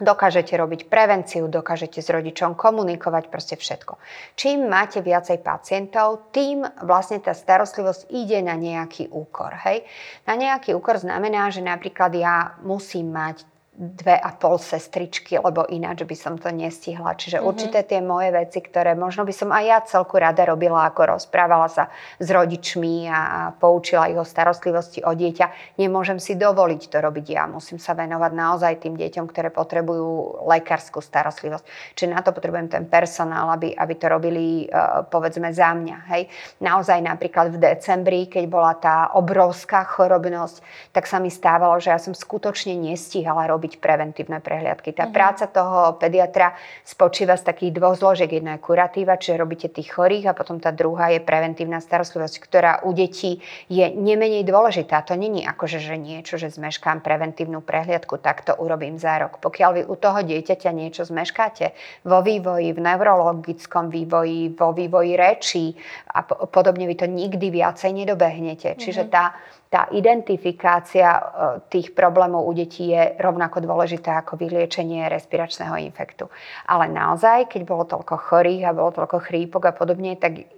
Dokážete 0.00 0.56
robiť 0.56 0.88
prevenciu, 0.88 1.44
dokážete 1.44 2.00
s 2.00 2.08
rodičom 2.08 2.56
komunikovať, 2.56 3.28
proste 3.28 3.54
všetko. 3.60 4.00
Čím 4.32 4.72
máte 4.72 5.04
viacej 5.04 5.44
pacientov, 5.44 6.32
tým 6.32 6.64
vlastne 6.80 7.20
tá 7.20 7.36
starostlivosť 7.36 8.08
ide 8.08 8.40
na 8.40 8.56
nejaký 8.56 9.12
úkor. 9.12 9.52
Hej? 9.68 9.84
Na 10.24 10.40
nejaký 10.40 10.72
úkor 10.72 10.96
znamená, 10.96 11.52
že 11.52 11.60
napríklad 11.60 12.16
ja 12.16 12.56
musím 12.64 13.12
mať 13.12 13.44
dve 13.80 14.12
a 14.12 14.28
pol 14.36 14.60
sestričky, 14.60 15.40
lebo 15.40 15.64
ináč 15.64 16.04
by 16.04 16.12
som 16.12 16.36
to 16.36 16.52
nestihla. 16.52 17.16
Čiže 17.16 17.40
mm-hmm. 17.40 17.48
určité 17.48 17.80
tie 17.80 18.04
moje 18.04 18.28
veci, 18.28 18.60
ktoré 18.60 18.92
možno 18.92 19.24
by 19.24 19.32
som 19.32 19.48
aj 19.48 19.64
ja 19.64 19.78
celku 19.88 20.20
rada 20.20 20.44
robila, 20.44 20.84
ako 20.92 21.16
rozprávala 21.16 21.72
sa 21.72 21.88
s 22.20 22.28
rodičmi 22.28 23.08
a 23.08 23.50
poučila 23.56 24.12
ich 24.12 24.20
o 24.20 24.24
starostlivosti 24.26 25.00
o 25.00 25.16
dieťa, 25.16 25.80
nemôžem 25.80 26.20
si 26.20 26.36
dovoliť 26.36 26.82
to 26.92 27.00
robiť 27.00 27.26
ja. 27.32 27.48
Musím 27.48 27.80
sa 27.80 27.96
venovať 27.96 28.32
naozaj 28.36 28.84
tým 28.84 29.00
deťom, 29.00 29.24
ktoré 29.32 29.48
potrebujú 29.48 30.44
lekárskú 30.44 31.00
starostlivosť. 31.00 31.96
Čiže 31.96 32.12
na 32.12 32.20
to 32.20 32.36
potrebujem 32.36 32.68
ten 32.68 32.84
personál, 32.84 33.48
aby, 33.56 33.72
aby 33.72 33.94
to 33.96 34.06
robili 34.12 34.68
uh, 34.68 35.08
povedzme 35.08 35.48
za 35.56 35.72
mňa. 35.72 35.96
Hej. 36.12 36.22
Naozaj 36.60 37.00
napríklad 37.00 37.56
v 37.56 37.62
decembri, 37.64 38.28
keď 38.28 38.44
bola 38.44 38.76
tá 38.76 39.08
obrovská 39.16 39.88
chorobnosť, 39.88 40.60
tak 40.92 41.08
sa 41.08 41.16
mi 41.16 41.32
stávalo, 41.32 41.80
že 41.80 41.94
ja 41.94 41.98
som 42.02 42.12
skutočne 42.12 42.76
nestihala 42.76 43.48
robiť 43.48 43.69
robiť 43.70 43.78
preventívne 43.78 44.42
prehliadky. 44.42 44.90
Tá 44.90 45.06
uh-huh. 45.06 45.14
práca 45.14 45.46
toho 45.46 45.94
pediatra 45.94 46.58
spočíva 46.82 47.38
z 47.38 47.46
takých 47.46 47.78
dvoch 47.78 47.94
zložiek. 47.94 48.26
Jedna 48.26 48.58
je 48.58 48.66
kuratíva, 48.66 49.14
čiže 49.14 49.38
robíte 49.38 49.70
tých 49.70 49.94
chorých 49.94 50.34
a 50.34 50.36
potom 50.36 50.58
tá 50.58 50.74
druhá 50.74 51.14
je 51.14 51.22
preventívna 51.22 51.78
starostlivosť, 51.78 52.36
ktorá 52.42 52.72
u 52.82 52.90
detí 52.90 53.38
je 53.70 53.86
nemenej 53.94 54.42
dôležitá. 54.42 55.06
To 55.06 55.14
není 55.14 55.46
ako, 55.46 55.70
že 55.70 55.94
niečo, 55.94 56.34
že 56.34 56.50
zmeškám 56.50 56.98
preventívnu 57.06 57.62
prehliadku, 57.62 58.18
tak 58.18 58.42
to 58.42 58.58
urobím 58.58 58.98
za 58.98 59.22
rok. 59.22 59.38
Pokiaľ 59.38 59.70
vy 59.78 59.82
u 59.86 59.94
toho 59.94 60.18
dieťaťa 60.26 60.70
niečo 60.74 61.06
zmeškáte 61.06 61.70
vo 62.02 62.26
vývoji, 62.26 62.74
v 62.74 62.80
neurologickom 62.82 63.86
vývoji, 63.86 64.50
vo 64.50 64.74
vývoji 64.74 65.12
rečí 65.14 65.64
a 66.10 66.26
podobne, 66.26 66.90
vy 66.90 66.96
to 66.98 67.06
nikdy 67.06 67.54
viacej 67.54 67.94
nedobehnete. 67.94 68.74
Čiže 68.74 69.06
mhm. 69.06 69.10
tá 69.14 69.38
tá 69.70 69.86
identifikácia 69.94 71.08
e, 71.14 71.22
tých 71.70 71.94
problémov 71.94 72.42
u 72.42 72.52
detí 72.52 72.90
je 72.90 73.14
rovnako 73.22 73.62
dôležitá 73.62 74.18
ako 74.18 74.34
vyliečenie 74.34 75.06
respiračného 75.06 75.78
infektu. 75.86 76.26
Ale 76.66 76.90
naozaj, 76.90 77.46
keď 77.46 77.62
bolo 77.62 77.86
toľko 77.86 78.18
chorých 78.18 78.66
a 78.66 78.74
bolo 78.74 78.90
toľko 78.90 79.22
chrípok 79.22 79.70
a 79.70 79.72
podobne, 79.72 80.18
tak 80.18 80.50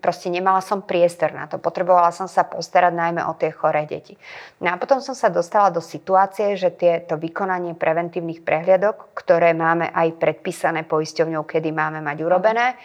proste 0.00 0.32
nemala 0.32 0.64
som 0.64 0.80
priestor 0.80 1.32
na 1.32 1.44
to. 1.44 1.60
Potrebovala 1.60 2.08
som 2.08 2.24
sa 2.24 2.44
postarať 2.44 2.92
najmä 2.92 3.20
o 3.28 3.36
tie 3.36 3.52
choré 3.52 3.84
deti. 3.84 4.16
No 4.64 4.72
a 4.72 4.80
potom 4.80 5.00
som 5.04 5.12
sa 5.12 5.28
dostala 5.28 5.68
do 5.68 5.84
situácie, 5.84 6.56
že 6.56 6.72
tieto 6.72 7.20
vykonanie 7.20 7.76
preventívnych 7.76 8.40
prehliadok, 8.44 9.12
ktoré 9.12 9.52
máme 9.52 9.92
aj 9.92 10.16
predpísané 10.16 10.88
poisťovňou, 10.88 11.44
kedy 11.44 11.68
máme 11.72 12.00
mať 12.00 12.16
urobené, 12.24 12.80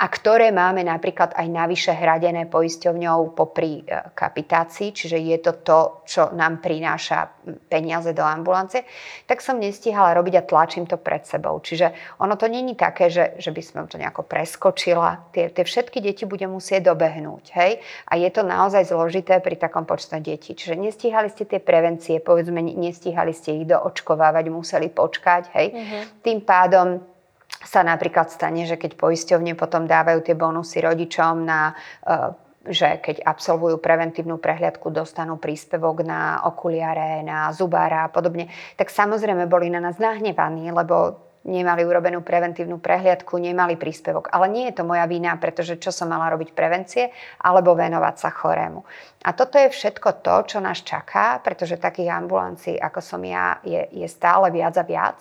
a 0.00 0.08
ktoré 0.08 0.50
máme 0.50 0.82
napríklad 0.82 1.36
aj 1.36 1.46
navyše 1.46 1.92
hradené 1.94 2.48
poisťovňou 2.48 3.36
popri 3.36 3.84
e, 3.84 4.10
kapitácii, 4.16 4.90
čiže 4.90 5.20
je 5.20 5.38
to 5.38 5.52
to, 5.62 5.78
čo 6.08 6.22
nám 6.32 6.58
prináša 6.64 7.28
peniaze 7.68 8.10
do 8.16 8.24
ambulancie, 8.24 8.88
tak 9.28 9.44
som 9.44 9.60
nestihala 9.60 10.16
robiť 10.16 10.34
a 10.40 10.46
tlačím 10.48 10.88
to 10.88 10.96
pred 10.96 11.22
sebou. 11.28 11.60
Čiže 11.60 12.18
ono 12.18 12.34
to 12.40 12.48
není 12.48 12.74
také, 12.74 13.12
že, 13.12 13.36
že 13.38 13.54
by 13.54 13.62
som 13.62 13.86
to 13.86 14.00
nejako 14.00 14.26
preskočila. 14.26 15.30
Tie, 15.30 15.52
tie 15.52 15.62
všetky 15.62 16.00
deti 16.00 16.24
budem 16.26 16.50
musieť 16.50 16.90
dobehnúť. 16.90 17.44
Hej? 17.54 17.78
A 18.08 18.18
je 18.18 18.28
to 18.32 18.42
naozaj 18.42 18.88
zložité 18.88 19.38
pri 19.38 19.60
takom 19.60 19.86
počte 19.86 20.18
detí. 20.18 20.56
Čiže 20.56 20.82
nestíhali 20.82 21.30
ste 21.30 21.46
tie 21.46 21.60
prevencie, 21.62 22.18
povedzme, 22.18 22.58
nestíhali 22.58 23.30
ste 23.30 23.62
ich 23.62 23.68
doočkovávať, 23.70 24.44
museli 24.50 24.88
počkať. 24.90 25.52
Hej? 25.54 25.66
Mm-hmm. 25.70 26.02
Tým 26.24 26.38
pádom 26.42 27.11
sa 27.60 27.84
napríklad 27.84 28.32
stane, 28.32 28.64
že 28.64 28.80
keď 28.80 28.96
poisťovne 28.96 29.52
potom 29.54 29.84
dávajú 29.84 30.24
tie 30.24 30.34
bonusy 30.36 30.80
rodičom 30.80 31.44
na 31.44 31.76
e, 32.04 32.32
že 32.62 33.02
keď 33.02 33.26
absolvujú 33.26 33.82
preventívnu 33.82 34.38
prehliadku, 34.38 34.94
dostanú 34.94 35.34
príspevok 35.34 36.06
na 36.06 36.46
okuliare, 36.46 37.18
na 37.26 37.50
zubára 37.50 38.06
a 38.06 38.12
podobne, 38.12 38.46
tak 38.78 38.86
samozrejme 38.86 39.50
boli 39.50 39.66
na 39.66 39.82
nás 39.82 39.98
nahnevaní, 39.98 40.70
lebo 40.70 41.18
nemali 41.42 41.82
urobenú 41.82 42.22
preventívnu 42.22 42.78
prehliadku, 42.78 43.34
nemali 43.34 43.74
príspevok. 43.74 44.30
Ale 44.30 44.46
nie 44.46 44.70
je 44.70 44.78
to 44.78 44.86
moja 44.86 45.02
vina, 45.10 45.34
pretože 45.34 45.74
čo 45.82 45.90
som 45.90 46.06
mala 46.06 46.30
robiť 46.30 46.54
prevencie, 46.54 47.10
alebo 47.42 47.74
venovať 47.74 48.14
sa 48.14 48.30
chorému. 48.30 48.86
A 49.26 49.34
toto 49.34 49.58
je 49.58 49.66
všetko 49.74 50.22
to, 50.22 50.34
čo 50.46 50.58
nás 50.62 50.86
čaká, 50.86 51.42
pretože 51.42 51.82
takých 51.82 52.14
ambulancií, 52.14 52.78
ako 52.78 53.02
som 53.02 53.18
ja, 53.26 53.58
je, 53.66 53.90
je 53.90 54.06
stále 54.06 54.54
viac 54.54 54.78
a 54.78 54.84
viac. 54.86 55.18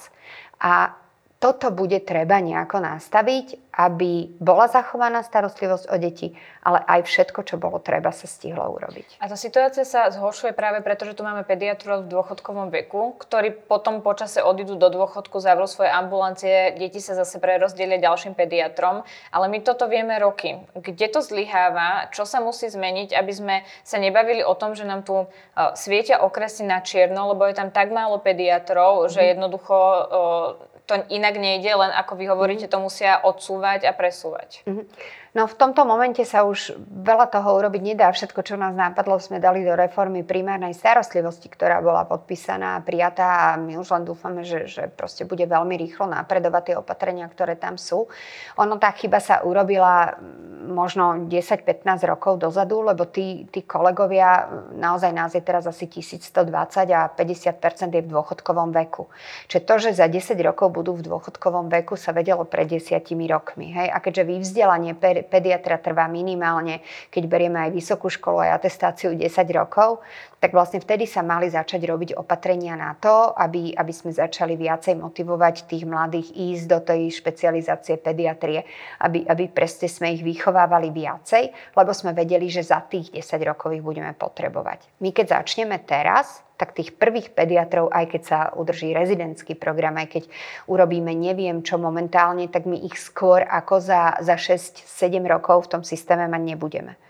A 0.62 0.94
toto 1.42 1.74
bude 1.74 1.98
treba 2.06 2.38
nejako 2.38 2.78
nastaviť, 2.86 3.74
aby 3.74 4.30
bola 4.38 4.70
zachovaná 4.70 5.26
starostlivosť 5.26 5.90
o 5.90 5.98
deti, 5.98 6.38
ale 6.62 6.78
aj 6.86 7.10
všetko, 7.10 7.42
čo 7.42 7.58
bolo 7.58 7.82
treba, 7.82 8.14
sa 8.14 8.30
stihlo 8.30 8.62
urobiť. 8.78 9.18
A 9.18 9.26
tá 9.26 9.34
situácia 9.34 9.82
sa 9.82 10.14
zhoršuje 10.14 10.54
práve 10.54 10.86
preto, 10.86 11.02
že 11.10 11.18
tu 11.18 11.26
máme 11.26 11.42
pediatrov 11.42 12.06
v 12.06 12.14
dôchodkovom 12.14 12.70
veku, 12.70 13.18
ktorí 13.18 13.58
potom 13.66 14.06
počase 14.06 14.46
odídu 14.46 14.78
do 14.78 14.94
dôchodku, 14.94 15.42
zavrú 15.42 15.66
svoje 15.66 15.90
ambulancie, 15.90 16.78
deti 16.78 17.02
sa 17.02 17.18
zase 17.18 17.42
prerozdelia 17.42 17.98
ďalším 17.98 18.38
pediatrom, 18.38 19.02
ale 19.34 19.46
my 19.50 19.66
toto 19.66 19.90
vieme 19.90 20.14
roky. 20.22 20.62
Kde 20.78 21.10
to 21.10 21.26
zlyháva, 21.26 22.14
čo 22.14 22.22
sa 22.22 22.38
musí 22.38 22.70
zmeniť, 22.70 23.18
aby 23.18 23.34
sme 23.34 23.56
sa 23.82 23.98
nebavili 23.98 24.46
o 24.46 24.54
tom, 24.54 24.78
že 24.78 24.86
nám 24.86 25.02
tu 25.02 25.26
uh, 25.26 25.28
svietia 25.74 26.22
okresy 26.22 26.70
na 26.70 26.86
čierno, 26.86 27.34
lebo 27.34 27.50
je 27.50 27.58
tam 27.58 27.74
tak 27.74 27.90
málo 27.90 28.22
pediatrov, 28.22 29.08
mm. 29.08 29.10
že 29.10 29.22
mhm. 29.26 29.30
jednoducho 29.34 29.74
uh, 29.74 30.71
to 30.92 31.08
inak 31.08 31.40
nejde, 31.40 31.72
len 31.72 31.92
ako 31.96 32.20
vy 32.20 32.28
hovoríte, 32.28 32.68
to 32.68 32.76
musia 32.84 33.24
odsúvať 33.24 33.88
a 33.88 33.96
presúvať. 33.96 34.68
Mm-hmm. 34.68 34.86
No 35.32 35.48
v 35.48 35.56
tomto 35.56 35.88
momente 35.88 36.28
sa 36.28 36.44
už 36.44 36.76
veľa 36.84 37.32
toho 37.32 37.56
urobiť 37.56 37.80
nedá. 37.80 38.12
Všetko, 38.12 38.44
čo 38.44 38.60
nás 38.60 38.76
nápadlo, 38.76 39.16
sme 39.16 39.40
dali 39.40 39.64
do 39.64 39.80
reformy 39.80 40.28
primárnej 40.28 40.76
starostlivosti, 40.76 41.48
ktorá 41.48 41.80
bola 41.80 42.04
podpísaná 42.04 42.84
prijatá 42.84 43.56
a 43.56 43.56
my 43.56 43.80
už 43.80 43.96
len 43.96 44.04
dúfame, 44.04 44.44
že, 44.44 44.68
že 44.68 44.92
proste 44.92 45.24
bude 45.24 45.48
veľmi 45.48 45.80
rýchlo 45.80 46.12
napredovať 46.12 46.64
tie 46.68 46.76
opatrenia, 46.76 47.32
ktoré 47.32 47.56
tam 47.56 47.80
sú. 47.80 48.12
Ono 48.60 48.76
tá 48.76 48.92
chyba 48.92 49.24
sa 49.24 49.40
urobila 49.48 50.20
možno 50.68 51.24
10-15 51.32 51.88
rokov 52.12 52.36
dozadu, 52.36 52.84
lebo 52.84 53.08
tí, 53.08 53.48
tí 53.56 53.64
kolegovia, 53.64 54.52
naozaj 54.76 55.12
nás 55.16 55.32
je 55.32 55.40
teraz 55.40 55.64
asi 55.64 55.88
1120 55.88 56.92
a 56.92 57.08
50% 57.08 57.88
je 57.88 58.04
v 58.04 58.10
dôchodkovom 58.12 58.76
veku. 58.84 59.08
Čiže 59.48 59.64
to, 59.64 59.76
že 59.80 59.90
za 59.96 60.12
10 60.12 60.36
rokov 60.44 60.76
budú 60.76 61.00
v 61.00 61.08
dôchodkovom 61.08 61.72
veku, 61.72 61.96
sa 61.96 62.12
vedelo 62.12 62.44
pred 62.44 62.68
10 62.68 63.00
rokmi. 63.32 63.72
Hej? 63.72 63.88
A 63.96 63.98
keďže 64.04 64.28
vyvzdelanie 64.28 64.92
pediatra 65.26 65.82
trvá 65.82 66.06
minimálne, 66.06 66.82
keď 67.10 67.24
berieme 67.26 67.60
aj 67.68 67.72
vysokú 67.74 68.08
školu 68.10 68.46
aj 68.46 68.62
atestáciu 68.62 69.14
10 69.14 69.26
rokov, 69.54 70.02
tak 70.42 70.58
vlastne 70.58 70.82
vtedy 70.82 71.06
sa 71.06 71.22
mali 71.22 71.54
začať 71.54 71.86
robiť 71.86 72.18
opatrenia 72.18 72.74
na 72.74 72.98
to, 72.98 73.30
aby, 73.38 73.78
aby 73.78 73.94
sme 73.94 74.10
začali 74.10 74.58
viacej 74.58 74.98
motivovať 74.98 75.70
tých 75.70 75.86
mladých 75.86 76.34
ísť 76.34 76.66
do 76.66 76.80
tej 76.82 77.02
špecializácie 77.14 78.02
pediatrie, 78.02 78.66
aby, 79.06 79.22
aby 79.30 79.54
presne 79.54 79.86
sme 79.86 80.18
ich 80.18 80.26
vychovávali 80.26 80.90
viacej, 80.90 81.78
lebo 81.78 81.92
sme 81.94 82.18
vedeli, 82.18 82.50
že 82.50 82.66
za 82.66 82.82
tých 82.82 83.14
10 83.14 83.50
rokov 83.50 83.78
ich 83.78 83.86
budeme 83.86 84.18
potrebovať. 84.18 84.98
My 84.98 85.14
keď 85.14 85.42
začneme 85.46 85.78
teraz, 85.86 86.42
tak 86.62 86.78
tých 86.78 86.94
prvých 86.94 87.34
pediatrov, 87.34 87.90
aj 87.90 88.06
keď 88.14 88.22
sa 88.22 88.40
udrží 88.54 88.94
rezidentský 88.94 89.58
program, 89.58 89.98
aj 89.98 90.14
keď 90.14 90.24
urobíme 90.70 91.10
neviem 91.18 91.66
čo 91.66 91.82
momentálne, 91.82 92.46
tak 92.54 92.70
my 92.70 92.86
ich 92.86 93.02
skôr 93.02 93.42
ako 93.42 93.82
za, 93.82 94.22
za 94.22 94.38
6-7 94.38 94.86
rokov 95.26 95.66
v 95.66 95.72
tom 95.74 95.82
systéme 95.82 96.30
mať 96.30 96.42
nebudeme. 96.46 97.02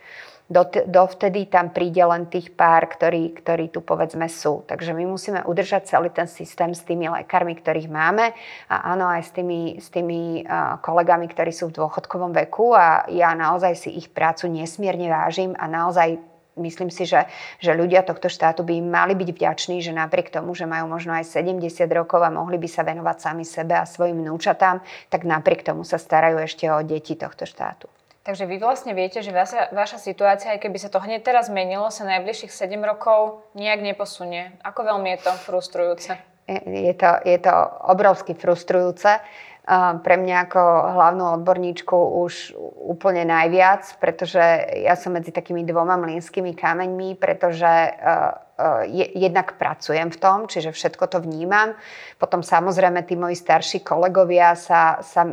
Dovtedy 0.87 1.47
tam 1.47 1.71
príde 1.71 2.03
len 2.03 2.27
tých 2.27 2.51
pár, 2.51 2.83
ktorí, 2.91 3.39
ktorí 3.39 3.71
tu 3.71 3.79
povedzme 3.79 4.27
sú. 4.27 4.67
Takže 4.67 4.91
my 4.91 5.07
musíme 5.07 5.39
udržať 5.47 5.95
celý 5.95 6.11
ten 6.11 6.27
systém 6.27 6.75
s 6.75 6.83
tými 6.83 7.07
lekármi, 7.07 7.55
ktorých 7.55 7.87
máme 7.87 8.35
a 8.67 8.75
áno 8.91 9.07
aj 9.07 9.21
s 9.23 9.31
tými, 9.31 9.79
s 9.79 9.87
tými 9.87 10.43
kolegami, 10.83 11.31
ktorí 11.31 11.55
sú 11.55 11.71
v 11.71 11.79
dôchodkovom 11.79 12.35
veku 12.35 12.75
a 12.75 13.07
ja 13.07 13.31
naozaj 13.31 13.79
si 13.79 13.95
ich 13.95 14.11
prácu 14.11 14.51
nesmierne 14.51 15.07
vážim 15.07 15.55
a 15.55 15.71
naozaj 15.71 16.30
myslím 16.59 16.91
si, 16.91 17.07
že, 17.07 17.27
že 17.59 17.71
ľudia 17.71 18.03
tohto 18.03 18.27
štátu 18.27 18.63
by 18.67 18.79
mali 18.83 19.13
byť 19.15 19.29
vďační, 19.31 19.79
že 19.79 19.95
napriek 19.95 20.33
tomu, 20.33 20.51
že 20.55 20.67
majú 20.67 20.91
možno 20.91 21.15
aj 21.15 21.27
70 21.27 21.63
rokov 21.91 22.19
a 22.23 22.33
mohli 22.33 22.59
by 22.59 22.67
sa 22.67 22.83
venovať 22.83 23.17
sami 23.19 23.45
sebe 23.47 23.77
a 23.77 23.87
svojim 23.87 24.19
vnúčatám, 24.19 24.83
tak 25.07 25.23
napriek 25.23 25.63
tomu 25.63 25.87
sa 25.87 25.95
starajú 25.95 26.41
ešte 26.43 26.67
o 26.67 26.79
deti 26.83 27.15
tohto 27.15 27.47
štátu. 27.47 27.87
Takže 28.21 28.45
vy 28.45 28.61
vlastne 28.61 28.93
viete, 28.93 29.25
že 29.25 29.33
vaša, 29.33 29.73
vaša 29.73 29.97
situácia, 29.97 30.53
aj 30.53 30.61
keby 30.61 30.77
sa 30.77 30.93
to 30.93 31.01
hneď 31.01 31.25
teraz 31.25 31.49
zmenilo, 31.49 31.89
sa 31.89 32.05
najbližších 32.05 32.53
7 32.53 32.77
rokov 32.85 33.41
nejak 33.57 33.81
neposunie. 33.81 34.53
Ako 34.61 34.85
veľmi 34.85 35.17
je 35.17 35.19
to 35.25 35.31
frustrujúce? 35.41 36.13
Je 36.51 36.93
to, 36.93 37.11
je 37.25 37.37
to 37.41 37.53
obrovsky 37.89 38.37
frustrujúce. 38.37 39.23
Pre 40.01 40.15
mňa 40.17 40.37
ako 40.49 40.61
hlavnú 40.97 41.37
odborníčku 41.37 41.93
už 42.25 42.57
úplne 42.81 43.21
najviac, 43.29 44.01
pretože 44.01 44.41
ja 44.81 44.97
som 44.97 45.13
medzi 45.13 45.29
takými 45.29 45.61
dvoma 45.61 46.01
mlínskymi 46.01 46.57
kameňmi, 46.57 47.13
pretože 47.21 47.69
e, 47.69 47.91
e, 48.89 49.09
jednak 49.21 49.61
pracujem 49.61 50.09
v 50.09 50.17
tom, 50.17 50.49
čiže 50.49 50.73
všetko 50.73 51.05
to 51.13 51.21
vnímam. 51.21 51.77
Potom 52.17 52.41
samozrejme 52.41 53.05
tí 53.05 53.13
moji 53.13 53.37
starší 53.37 53.85
kolegovia 53.85 54.57
sa, 54.57 54.97
sa 55.05 55.29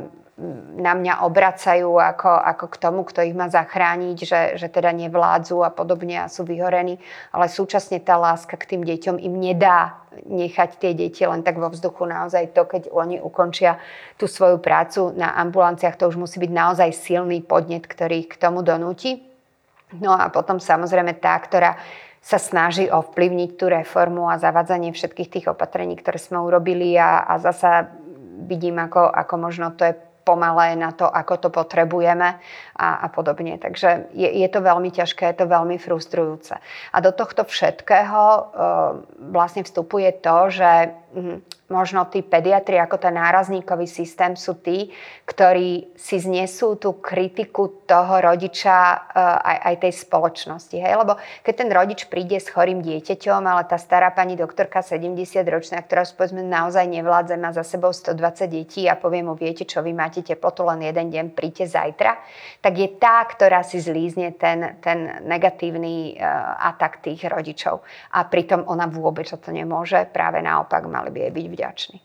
na 0.79 0.95
mňa 0.95 1.27
obracajú 1.27 1.99
ako, 1.99 2.31
ako 2.31 2.65
k 2.71 2.77
tomu, 2.79 3.01
kto 3.03 3.27
ich 3.27 3.35
má 3.35 3.51
zachrániť, 3.51 4.17
že, 4.23 4.41
že 4.55 4.69
teda 4.71 4.95
nevládzu 4.95 5.67
a 5.67 5.75
podobne 5.75 6.23
a 6.23 6.31
sú 6.31 6.47
vyhorení, 6.47 7.03
ale 7.35 7.51
súčasne 7.51 7.99
tá 7.99 8.15
láska 8.15 8.55
k 8.55 8.77
tým 8.77 8.87
deťom 8.87 9.19
im 9.19 9.35
nedá 9.35 9.99
nechať 10.27 10.83
tie 10.83 10.93
deti 10.97 11.23
len 11.23 11.47
tak 11.47 11.61
vo 11.61 11.71
vzduchu. 11.71 12.09
Naozaj 12.09 12.57
to, 12.57 12.67
keď 12.67 12.83
oni 12.91 13.23
ukončia 13.23 13.79
tú 14.19 14.27
svoju 14.27 14.59
prácu 14.59 15.15
na 15.15 15.37
ambulanciách, 15.39 15.95
to 16.01 16.09
už 16.11 16.17
musí 16.19 16.43
byť 16.43 16.53
naozaj 16.53 16.91
silný 16.97 17.45
podnet, 17.45 17.87
ktorý 17.87 18.27
ich 18.27 18.31
k 18.33 18.41
tomu 18.41 18.67
donúti. 18.67 19.23
No 20.01 20.13
a 20.13 20.29
potom 20.29 20.61
samozrejme 20.61 21.17
tá, 21.17 21.39
ktorá 21.39 21.79
sa 22.19 22.37
snaží 22.37 22.91
ovplyvniť 22.91 23.51
tú 23.57 23.71
reformu 23.71 24.29
a 24.29 24.37
zavadzanie 24.37 24.93
všetkých 24.93 25.33
tých 25.33 25.47
opatrení, 25.49 25.97
ktoré 25.97 26.19
sme 26.21 26.43
urobili 26.43 26.99
a, 26.99 27.25
a 27.25 27.39
zasa 27.41 27.89
vidím, 28.45 28.79
ako, 28.79 29.09
ako 29.09 29.35
možno 29.39 29.73
to 29.73 29.89
je 29.89 29.95
pomalé 30.29 30.77
na 30.77 30.93
to, 30.93 31.09
ako 31.09 31.35
to 31.41 31.49
potrebujeme 31.49 32.37
a, 32.77 32.89
a 33.01 33.07
podobne. 33.09 33.57
Takže 33.57 34.13
je, 34.13 34.29
je 34.29 34.49
to 34.53 34.61
veľmi 34.61 34.93
ťažké, 34.93 35.25
je 35.33 35.39
to 35.41 35.47
veľmi 35.49 35.81
frustrujúce. 35.81 36.61
A 36.93 36.97
do 37.01 37.17
tohto 37.17 37.49
všetkého 37.49 38.25
e, 38.29 38.43
vlastne 39.33 39.65
vstupuje 39.65 40.21
to, 40.21 40.37
že 40.53 40.93
hm, 41.17 41.41
možno 41.69 42.09
tí 42.09 42.25
pediatri 42.25 42.81
ako 42.81 42.97
ten 42.97 43.15
nárazníkový 43.17 43.85
systém 43.85 44.35
sú 44.35 44.57
tí, 44.61 44.89
ktorí 45.29 45.93
si 45.93 46.17
znesú 46.17 46.81
tú 46.81 46.97
kritiku 46.97 47.85
toho 47.85 48.25
rodiča 48.25 48.77
eh, 48.77 49.49
aj, 49.53 49.59
aj 49.69 49.75
tej 49.85 49.93
spoločnosti. 50.09 50.77
Hej? 50.81 50.95
Lebo 50.97 51.21
keď 51.45 51.55
ten 51.55 51.71
rodič 51.71 52.01
príde 52.09 52.41
s 52.41 52.49
chorým 52.49 52.81
dieťaťom, 52.81 53.43
ale 53.45 53.69
tá 53.69 53.77
stará 53.77 54.09
pani 54.17 54.35
doktorka 54.35 54.81
70-ročná, 54.81 55.85
ktorá 55.85 56.09
povedzme 56.09 56.41
naozaj 56.41 56.89
nevládze, 56.89 57.37
má 57.37 57.53
za 57.53 57.63
sebou 57.63 57.93
120 57.93 58.49
detí 58.49 58.89
a 58.89 58.97
povie 58.97 59.21
mu, 59.21 59.37
viete 59.37 59.69
čo, 59.69 59.85
vy 59.85 59.93
máte 59.93 60.25
teplotu 60.25 60.65
len 60.65 60.89
jeden 60.89 61.13
deň, 61.13 61.25
príďte 61.37 61.69
zajtra, 61.69 62.17
tak 62.65 62.73
je 62.81 62.89
tá, 62.97 63.21
ktorá 63.29 63.61
si 63.61 63.79
zlízne 63.79 64.33
ten, 64.41 64.81
ten 64.81 65.21
negatívny 65.23 66.17
uh, 66.17 66.73
atak 66.73 67.05
tých 67.05 67.29
rodičov. 67.29 67.85
A 68.17 68.25
pritom 68.27 68.65
ona 68.67 68.89
vôbec 68.89 69.29
to 69.29 69.51
nemôže, 69.53 70.09
práve 70.11 70.41
naopak 70.41 70.89
mali 70.89 71.13
by 71.13 71.29
jej 71.29 71.33
byť 71.33 71.47
vďační. 71.59 71.99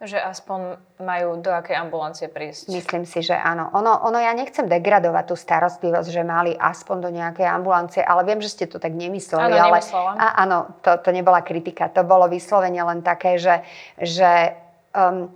Že 0.00 0.16
aspoň 0.16 0.80
majú 0.96 1.44
do 1.44 1.52
akej 1.52 1.76
ambulancie 1.76 2.24
prísť. 2.32 2.72
Myslím 2.72 3.04
si, 3.04 3.20
že 3.20 3.36
áno. 3.36 3.68
Ono, 3.76 4.00
ono 4.00 4.16
ja 4.16 4.32
nechcem 4.32 4.64
degradovať 4.64 5.24
tú 5.28 5.36
starostlivosť, 5.36 6.08
že 6.08 6.24
mali 6.24 6.56
aspoň 6.56 6.96
do 7.04 7.10
nejakej 7.12 7.44
ambulancie, 7.44 8.00
ale 8.00 8.24
viem, 8.24 8.40
že 8.40 8.48
ste 8.48 8.64
to 8.64 8.80
tak 8.80 8.96
nemysleli. 8.96 9.52
Áno, 9.52 9.60
ale, 9.60 9.84
a, 10.16 10.40
áno, 10.40 10.72
to, 10.80 10.96
to 11.04 11.12
nebola 11.12 11.44
kritika. 11.44 11.92
To 11.92 12.00
bolo 12.00 12.32
vyslovene 12.32 12.80
len 12.80 13.04
také, 13.04 13.36
že, 13.36 13.60
že, 14.00 14.56
um, 14.96 15.28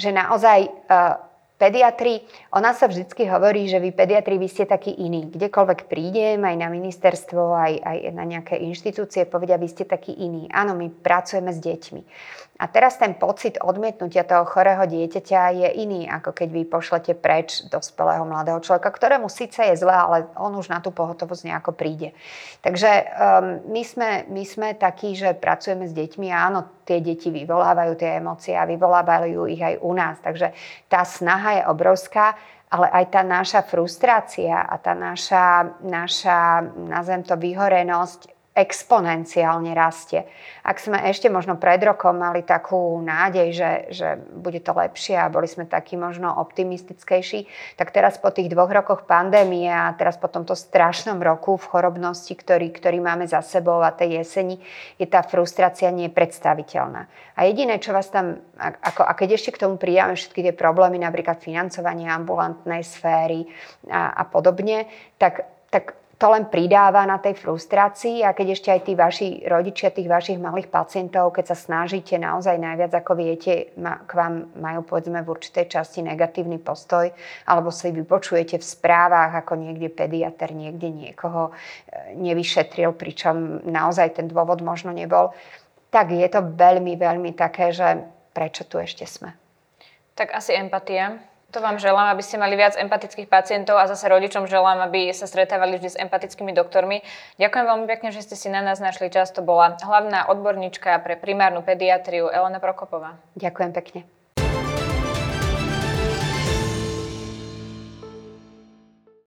že 0.00 0.08
naozaj 0.08 0.72
uh, 0.88 1.20
pediatri, 1.60 2.24
ona 2.54 2.72
sa 2.72 2.88
vždycky 2.88 3.28
hovorí, 3.28 3.68
že 3.68 3.76
vy 3.76 3.92
pediatri, 3.92 4.40
vy 4.40 4.48
ste 4.48 4.64
takí 4.64 4.94
iní. 4.94 5.28
Kdekoľvek 5.28 5.90
prídem, 5.90 6.40
aj 6.48 6.56
na 6.56 6.72
ministerstvo, 6.72 7.52
aj, 7.52 7.72
aj 7.82 7.96
na 8.14 8.24
nejaké 8.24 8.56
inštitúcie, 8.56 9.28
povedia, 9.28 9.60
vy 9.60 9.68
ste 9.68 9.84
takí 9.84 10.16
iní. 10.16 10.48
Áno, 10.48 10.72
my 10.78 10.88
pracujeme 10.88 11.52
s 11.52 11.60
deťmi. 11.60 12.02
A 12.58 12.66
teraz 12.66 12.98
ten 12.98 13.14
pocit 13.14 13.54
odmietnutia 13.62 14.26
toho 14.26 14.42
chorého 14.42 14.82
dieťaťa 14.82 15.40
je 15.54 15.68
iný, 15.78 16.10
ako 16.10 16.34
keď 16.34 16.48
vy 16.50 16.62
pošlete 16.66 17.14
preč 17.14 17.62
dospelého 17.70 18.26
mladého 18.26 18.58
človeka, 18.58 18.90
ktorému 18.90 19.30
síce 19.30 19.62
je 19.62 19.78
zle, 19.78 19.94
ale 19.94 20.26
on 20.34 20.50
už 20.58 20.66
na 20.66 20.82
tú 20.82 20.90
pohotovosť 20.90 21.54
nejako 21.54 21.70
príde. 21.78 22.18
Takže 22.66 22.90
um, 22.90 23.62
my, 23.70 23.82
sme, 23.86 24.10
my 24.26 24.42
sme 24.42 24.68
takí, 24.74 25.14
že 25.14 25.38
pracujeme 25.38 25.86
s 25.86 25.94
deťmi 25.94 26.34
a 26.34 26.50
áno, 26.50 26.82
tie 26.82 26.98
deti 26.98 27.30
vyvolávajú 27.30 27.94
tie 27.94 28.18
emócie 28.18 28.58
a 28.58 28.66
vyvolávajú 28.66 29.46
ich 29.46 29.62
aj 29.62 29.74
u 29.78 29.92
nás. 29.94 30.18
Takže 30.18 30.50
tá 30.90 31.06
snaha 31.06 31.62
je 31.62 31.68
obrovská, 31.70 32.34
ale 32.74 32.90
aj 32.90 33.04
tá 33.14 33.22
naša 33.22 33.62
frustrácia 33.62 34.66
a 34.66 34.74
tá 34.82 34.98
naša, 34.98 35.78
naša 35.86 36.66
nazvem 36.74 37.22
to, 37.22 37.38
vyhorenosť 37.38 38.37
exponenciálne 38.58 39.70
rastie. 39.70 40.26
Ak 40.66 40.82
sme 40.82 40.98
ešte 41.06 41.30
možno 41.30 41.54
pred 41.54 41.78
rokom 41.78 42.18
mali 42.18 42.42
takú 42.42 42.98
nádej, 42.98 43.48
že, 43.54 43.70
že 43.94 44.08
bude 44.34 44.58
to 44.58 44.74
lepšie 44.74 45.14
a 45.14 45.30
boli 45.30 45.46
sme 45.46 45.62
takí 45.62 45.94
možno 45.94 46.34
optimistickejší, 46.34 47.46
tak 47.78 47.94
teraz 47.94 48.18
po 48.18 48.34
tých 48.34 48.50
dvoch 48.50 48.66
rokoch 48.66 49.06
pandémie 49.06 49.70
a 49.70 49.94
teraz 49.94 50.18
po 50.18 50.26
tomto 50.26 50.58
strašnom 50.58 51.22
roku 51.22 51.54
v 51.54 51.70
chorobnosti, 51.70 52.34
ktorý, 52.34 52.74
ktorý 52.74 52.98
máme 52.98 53.30
za 53.30 53.38
sebou 53.46 53.78
a 53.78 53.94
tej 53.94 54.18
jeseni, 54.18 54.58
je 54.98 55.06
tá 55.06 55.22
frustrácia 55.22 55.94
nepredstaviteľná. 55.94 57.06
A 57.38 57.46
jediné, 57.46 57.78
čo 57.78 57.94
vás 57.94 58.10
tam, 58.10 58.42
ako, 58.58 59.06
a 59.06 59.14
keď 59.14 59.38
ešte 59.38 59.54
k 59.54 59.62
tomu 59.62 59.78
pridáme 59.78 60.18
všetky 60.18 60.42
tie 60.42 60.54
problémy, 60.56 60.98
napríklad 60.98 61.38
financovanie 61.38 62.10
ambulantnej 62.10 62.82
sféry 62.82 63.46
a, 63.86 64.18
a 64.18 64.22
podobne, 64.26 64.90
tak, 65.22 65.46
tak 65.70 65.97
to 66.18 66.26
len 66.34 66.50
pridáva 66.50 67.06
na 67.06 67.22
tej 67.22 67.38
frustrácii 67.38 68.26
a 68.26 68.34
keď 68.34 68.46
ešte 68.58 68.68
aj 68.74 68.80
tí 68.82 68.92
vaši 68.98 69.28
rodičia 69.46 69.94
tých 69.94 70.10
vašich 70.10 70.42
malých 70.42 70.66
pacientov, 70.66 71.30
keď 71.30 71.54
sa 71.54 71.56
snažíte 71.56 72.18
naozaj 72.18 72.58
najviac 72.58 72.90
ako 72.90 73.14
viete, 73.14 73.70
k 73.78 74.10
vám 74.10 74.50
majú 74.58 74.82
povedzme 74.82 75.22
v 75.22 75.30
určitej 75.30 75.70
časti 75.70 76.02
negatívny 76.02 76.58
postoj 76.58 77.06
alebo 77.46 77.70
si 77.70 77.94
vypočujete 77.94 78.58
v 78.58 78.66
správach, 78.66 79.30
ako 79.30 79.62
niekde 79.62 79.94
pediatr 79.94 80.50
niekde 80.50 80.90
niekoho 80.90 81.54
e, 81.54 82.18
nevyšetril, 82.18 82.98
pričom 82.98 83.62
naozaj 83.70 84.18
ten 84.18 84.26
dôvod 84.26 84.58
možno 84.58 84.90
nebol, 84.90 85.30
tak 85.94 86.10
je 86.10 86.26
to 86.26 86.42
veľmi, 86.42 86.98
veľmi 86.98 87.30
také, 87.38 87.70
že 87.70 88.02
prečo 88.34 88.66
tu 88.66 88.82
ešte 88.82 89.06
sme. 89.06 89.38
Tak 90.18 90.34
asi 90.34 90.58
empatia. 90.58 91.22
To 91.48 91.64
vám 91.64 91.80
želám, 91.80 92.12
aby 92.12 92.20
ste 92.20 92.36
mali 92.36 92.60
viac 92.60 92.76
empatických 92.76 93.24
pacientov 93.24 93.80
a 93.80 93.88
zase 93.88 94.04
rodičom 94.04 94.44
želám, 94.44 94.84
aby 94.84 95.08
sa 95.16 95.24
stretávali 95.24 95.80
vždy 95.80 95.88
s 95.88 95.96
empatickými 95.96 96.52
doktormi. 96.52 97.00
Ďakujem 97.40 97.64
veľmi 97.64 97.86
pekne, 97.88 98.12
že 98.12 98.20
ste 98.20 98.36
si 98.36 98.52
na 98.52 98.60
nás 98.60 98.84
našli 98.84 99.08
čas. 99.08 99.32
To 99.32 99.40
bola 99.40 99.80
hlavná 99.80 100.28
odborníčka 100.28 101.00
pre 101.00 101.16
primárnu 101.16 101.64
pediatriu 101.64 102.28
Elena 102.28 102.60
Prokopová. 102.60 103.16
Ďakujem 103.40 103.72
pekne. 103.72 104.17